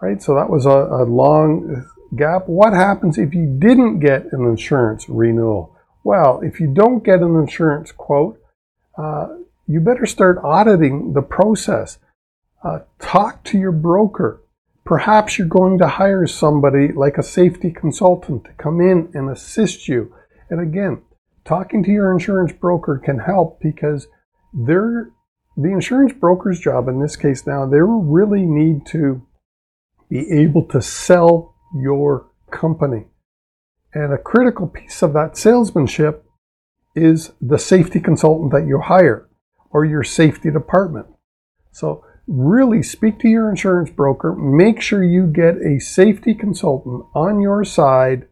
Right? 0.00 0.22
So, 0.22 0.34
that 0.34 0.50
was 0.50 0.66
a, 0.66 0.70
a 0.70 1.04
long 1.04 1.86
gap. 2.14 2.48
What 2.48 2.72
happens 2.72 3.18
if 3.18 3.34
you 3.34 3.56
didn't 3.58 4.00
get 4.00 4.32
an 4.32 4.44
insurance 4.44 5.08
renewal? 5.08 5.76
Well, 6.04 6.40
if 6.42 6.60
you 6.60 6.72
don't 6.72 7.02
get 7.02 7.20
an 7.20 7.34
insurance 7.34 7.90
quote, 7.92 8.40
uh, 8.96 9.28
you 9.66 9.80
better 9.80 10.06
start 10.06 10.38
auditing 10.44 11.14
the 11.14 11.22
process. 11.22 11.98
Uh, 12.62 12.80
talk 13.00 13.42
to 13.44 13.58
your 13.58 13.72
broker 13.72 14.42
Perhaps 14.86 15.36
you're 15.36 15.48
going 15.48 15.78
to 15.78 15.88
hire 15.88 16.26
somebody 16.26 16.92
like 16.92 17.18
a 17.18 17.22
safety 17.22 17.70
consultant 17.72 18.44
to 18.44 18.52
come 18.52 18.80
in 18.80 19.10
and 19.14 19.28
assist 19.28 19.88
you. 19.88 20.14
And 20.48 20.60
again, 20.60 21.02
talking 21.44 21.82
to 21.82 21.90
your 21.90 22.12
insurance 22.12 22.52
broker 22.52 23.00
can 23.04 23.18
help 23.18 23.60
because 23.60 24.06
they're 24.54 25.10
the 25.56 25.72
insurance 25.72 26.12
broker's 26.12 26.60
job 26.60 26.86
in 26.86 27.00
this 27.00 27.16
case 27.16 27.46
now, 27.46 27.66
they 27.66 27.80
really 27.80 28.44
need 28.44 28.86
to 28.86 29.26
be 30.08 30.30
able 30.30 30.64
to 30.66 30.82
sell 30.82 31.54
your 31.74 32.28
company. 32.50 33.06
And 33.94 34.12
a 34.12 34.18
critical 34.18 34.68
piece 34.68 35.02
of 35.02 35.14
that 35.14 35.36
salesmanship 35.36 36.24
is 36.94 37.32
the 37.40 37.58
safety 37.58 38.00
consultant 38.00 38.52
that 38.52 38.66
you 38.66 38.80
hire 38.80 39.28
or 39.70 39.84
your 39.84 40.04
safety 40.04 40.50
department. 40.50 41.06
So 41.72 42.04
really 42.26 42.82
speak 42.82 43.18
to 43.20 43.28
your 43.28 43.48
insurance 43.48 43.90
broker. 43.90 44.34
Make 44.34 44.80
sure 44.80 45.02
you 45.02 45.26
get 45.26 45.56
a 45.56 45.78
safety 45.78 46.34
consultant 46.34 47.04
on 47.14 47.40
your 47.40 47.64
side 47.64 48.26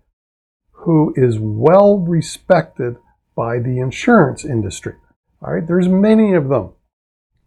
who 0.72 1.14
is 1.16 1.38
well 1.38 1.98
respected 1.98 2.96
by 3.36 3.58
the 3.58 3.78
insurance 3.78 4.44
industry. 4.44 4.94
All 5.42 5.54
right, 5.54 5.66
there's 5.66 5.88
many 5.88 6.34
of 6.34 6.48
them. 6.48 6.72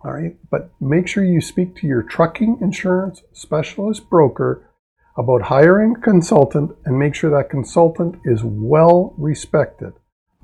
All 0.04 0.14
right, 0.14 0.38
but 0.50 0.72
make 0.80 1.08
sure 1.08 1.24
you 1.24 1.42
speak 1.42 1.76
to 1.78 1.88
your 1.88 2.04
trucking 2.04 2.60
insurance 2.62 3.24
specialist 3.34 4.10
broker 4.10 4.70
about 5.18 5.44
hiring 5.44 5.96
a 5.96 6.00
consultant 6.00 6.72
and 6.86 7.00
make 7.00 7.16
sure 7.16 7.32
that 7.32 7.50
consultant 7.50 8.20
is 8.24 8.44
well 8.44 9.16
respected. 9.18 9.94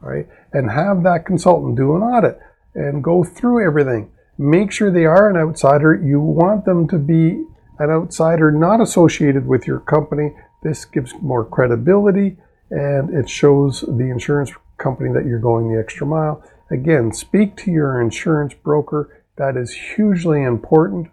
All 0.02 0.10
right, 0.10 0.28
and 0.52 0.72
have 0.72 1.04
that 1.04 1.26
consultant 1.26 1.78
do 1.78 1.96
an 1.96 2.02
audit. 2.02 2.40
and 2.76 3.04
go 3.04 3.24
through 3.24 3.66
everything. 3.66 4.12
Make 4.44 4.74
sure 4.74 4.92
they 4.92 5.06
are 5.06 5.30
an 5.30 5.38
outsider. 5.38 5.96
You 5.96 6.20
want 6.20 6.66
them 6.66 6.86
to 6.90 6.98
be 6.98 7.46
an 7.80 7.90
outsider 7.90 8.52
not 8.52 8.82
associated 8.82 9.48
with 9.48 9.66
your 9.66 9.80
company. 9.80 10.36
This 10.64 10.84
gives 10.84 11.14
more 11.22 11.46
credibility 11.46 12.36
and 12.70 13.14
it 13.14 13.30
shows 13.30 13.86
the 13.88 14.10
insurance 14.12 14.52
company 14.78 15.14
that 15.14 15.26
you're 15.26 15.40
going 15.40 15.72
the 15.72 15.80
extra 15.80 16.06
mile. 16.06 16.44
Again, 16.70 17.14
speak 17.14 17.56
to 17.58 17.72
your 17.72 18.02
insurance 18.02 18.54
broker. 18.54 19.24
That 19.38 19.56
is 19.56 19.72
hugely 19.96 20.44
important. 20.44 21.08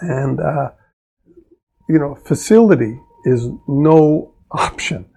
And, 0.00 0.40
uh, 0.40 0.70
you 1.90 1.98
know, 1.98 2.14
facility 2.14 3.00
is 3.26 3.48
no 3.68 4.32
option. 4.50 5.10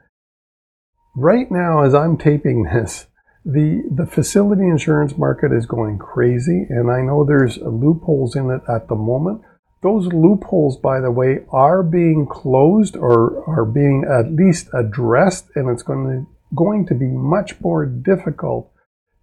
Right 1.15 1.49
now, 1.49 1.83
as 1.83 1.95
I'm 1.95 2.17
taping 2.17 2.63
this, 2.63 3.05
the, 3.47 3.81
the 3.89 4.05
facility 4.05 4.63
insurance 4.63 5.17
market 5.17 5.53
is 5.53 5.65
going 5.65 5.99
crazy, 5.99 6.65
and 6.69 6.91
I 6.91 7.01
know 7.01 7.23
there's 7.23 7.57
loopholes 7.59 8.35
in 8.35 8.49
it 8.49 8.61
at 8.69 8.89
the 8.89 8.95
moment. 8.95 9.41
Those 9.81 10.07
loopholes, 10.07 10.75
by 10.75 10.99
the 10.99 11.11
way, 11.11 11.45
are 11.49 11.81
being 11.81 12.27
closed 12.29 12.97
or 12.97 13.47
are 13.47 13.63
being 13.63 14.03
at 14.03 14.33
least 14.33 14.67
addressed, 14.73 15.47
and 15.55 15.69
it's 15.69 15.81
going 15.81 16.07
to, 16.07 16.27
going 16.53 16.85
to 16.87 16.93
be 16.93 17.05
much 17.07 17.61
more 17.61 17.85
difficult 17.85 18.69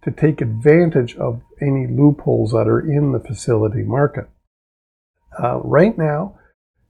to 0.03 0.09
take 0.09 0.41
advantage 0.41 1.15
of 1.17 1.43
any 1.61 1.85
loopholes 1.85 2.51
that 2.51 2.67
are 2.67 2.79
in 2.79 3.11
the 3.11 3.19
facility 3.19 3.83
market. 3.83 4.27
Uh, 5.37 5.59
right 5.59 5.99
now, 5.99 6.39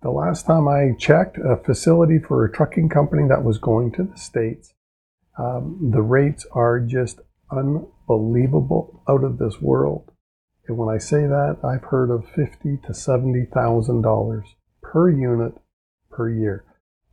the 0.03 0.11
last 0.11 0.45
time 0.45 0.69
I 0.69 0.91
checked, 0.97 1.37
a 1.37 1.57
facility 1.57 2.17
for 2.17 2.45
a 2.45 2.51
trucking 2.51 2.87
company 2.87 3.27
that 3.27 3.43
was 3.43 3.57
going 3.57 3.91
to 3.93 4.03
the 4.03 4.17
States, 4.17 4.73
um, 5.37 5.91
the 5.93 6.01
rates 6.01 6.45
are 6.53 6.79
just 6.79 7.19
unbelievable, 7.51 9.03
out 9.07 9.23
of 9.23 9.37
this 9.37 9.61
world. 9.61 10.11
And 10.67 10.77
when 10.77 10.93
I 10.93 10.97
say 10.97 11.21
that, 11.27 11.57
I've 11.63 11.89
heard 11.89 12.09
of 12.09 12.27
fifty 12.29 12.77
to 12.85 12.93
seventy 12.93 13.45
thousand 13.45 14.01
dollars 14.01 14.45
per 14.81 15.09
unit 15.09 15.53
per 16.09 16.29
year. 16.29 16.65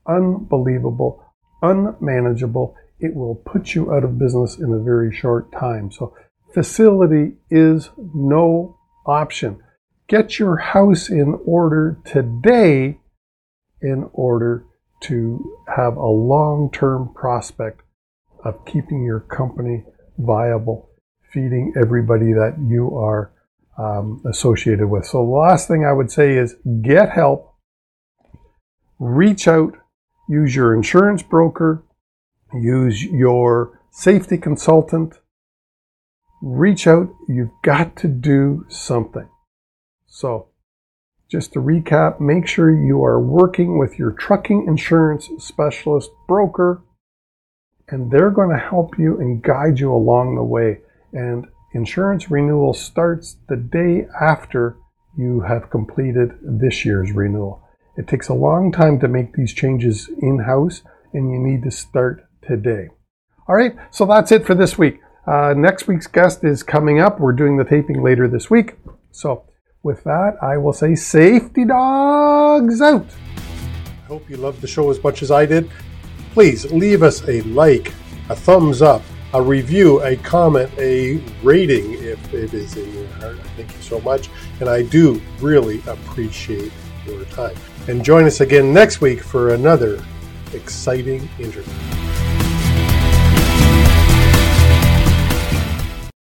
Unbelievable, 0.07 1.23
unmanageable. 1.61 2.75
It 2.99 3.15
will 3.15 3.35
put 3.35 3.75
you 3.75 3.93
out 3.93 4.05
of 4.05 4.19
business 4.19 4.57
in 4.57 4.73
a 4.73 4.79
very 4.83 5.15
short 5.15 5.53
time. 5.53 5.91
So 5.91 6.15
facility 6.55 7.35
is 7.51 7.91
no 7.99 8.79
option. 9.07 9.61
Get 10.09 10.39
your 10.39 10.57
house 10.57 11.09
in 11.11 11.39
order 11.45 11.99
today 12.05 13.01
in 13.81 14.09
order 14.13 14.65
to 15.01 15.59
have 15.77 15.97
a 15.97 16.07
long-term 16.07 17.13
prospect 17.15 17.83
of 18.45 18.65
keeping 18.65 19.05
your 19.05 19.21
company 19.21 19.85
viable, 20.25 20.91
feeding 21.33 21.75
everybody 21.77 22.33
that 22.33 22.57
you 22.67 22.97
are 22.97 23.33
um, 23.79 24.23
associated 24.27 24.89
with. 24.89 25.07
So, 25.07 25.19
the 25.19 25.31
last 25.31 25.69
thing 25.69 25.85
I 25.85 25.93
would 25.93 26.11
say 26.11 26.37
is 26.37 26.57
get 26.83 27.11
help, 27.11 27.55
reach 28.99 29.49
out, 29.49 29.75
use 30.29 30.55
your 30.55 30.75
insurance 30.75 31.23
broker, 31.23 31.85
use 32.53 33.03
your 33.03 33.81
safety 33.91 34.39
consultant. 34.39 35.15
Reach 36.43 36.87
out, 36.87 37.09
you've 37.29 37.53
got 37.63 37.97
to 37.99 38.09
do 38.09 38.67
something. 38.69 39.29
So, 40.07 40.49
just 41.31 41.53
to 41.55 41.61
recap, 41.61 42.21
make 42.21 42.47
sure 42.47 42.71
you 42.71 43.03
are 43.05 43.21
working 43.21 43.79
with 43.79 43.99
your 43.99 44.11
trucking 44.11 44.67
insurance 44.67 45.31
specialist 45.39 46.11
broker, 46.29 46.83
and 47.93 48.11
they're 48.11 48.31
going 48.31 48.51
to 48.51 48.59
help 48.59 48.99
you 48.99 49.21
and 49.21 49.43
guide 49.43 49.79
you 49.79 49.95
along 49.95 50.35
the 50.35 50.43
way. 50.43 50.81
And 51.13 51.47
Insurance 51.75 52.31
renewal 52.31 52.75
starts 52.75 53.37
the 53.49 53.57
day 53.57 54.07
after 54.21 54.77
you 55.17 55.41
have 55.41 55.71
completed 55.71 56.33
this 56.43 56.85
year's 56.85 57.13
renewal. 57.13 57.63
It 57.97 58.07
takes 58.07 58.29
a 58.29 58.35
long 58.35 58.73
time 58.73 59.01
to 59.01 59.09
make 59.09 59.33
these 59.33 59.55
changes 59.55 60.11
in 60.21 60.41
house, 60.41 60.83
and 61.15 61.31
you 61.31 61.39
need 61.39 61.63
to 61.63 61.71
start 61.71 62.27
today. 62.47 62.89
All 63.49 63.57
right, 63.57 63.75
so 63.91 64.05
that's 64.05 64.33
it 64.33 64.45
for 64.45 64.55
this 64.55 64.77
week. 64.77 65.01
Uh, 65.27 65.55
next 65.57 65.89
week's 65.89 66.07
guest 66.07 66.45
is 66.45 66.63
coming 66.63 67.01
up. 67.01 67.19
We're 67.19 67.33
doing 67.33 67.57
the 67.57 67.65
taping 67.65 68.03
later 68.03 68.29
this 68.29 68.51
week. 68.51 68.75
So, 69.11 69.45
with 69.83 70.05
that, 70.05 70.37
I 70.43 70.59
will 70.59 70.73
say 70.75 70.95
safety 70.95 71.65
dogs 71.65 72.83
out. 72.83 73.07
I 74.03 74.07
hope 74.09 74.29
you 74.29 74.37
loved 74.37 74.61
the 74.61 74.69
show 74.69 74.91
as 74.91 75.03
much 75.03 75.23
as 75.23 75.31
I 75.31 75.47
did. 75.47 75.71
Please 76.33 76.71
leave 76.73 77.03
us 77.03 77.27
a 77.29 77.43
like, 77.43 77.93
a 78.29 78.37
thumbs 78.37 78.81
up, 78.81 79.03
a 79.35 79.43
review, 79.43 80.03
a 80.03 80.17
comment, 80.17 80.71
a 80.79 81.17
rating 81.43 81.93
if 81.95 82.33
it 82.33 82.55
is 82.55 82.77
in 82.77 82.93
your 82.95 83.07
heart. 83.15 83.39
Thank 83.57 83.75
you 83.75 83.83
so 83.83 84.01
much. 84.01 84.31
And 84.61 84.69
I 84.69 84.83
do 84.83 85.21
really 85.41 85.83
appreciate 85.87 86.73
your 87.07 87.25
time. 87.27 87.57
And 87.89 88.05
join 88.05 88.25
us 88.25 88.41
again 88.41 88.73
next 88.73 89.01
week 89.01 89.23
for 89.23 89.55
another 89.55 90.03
exciting 90.55 91.29
interview. 91.39 92.22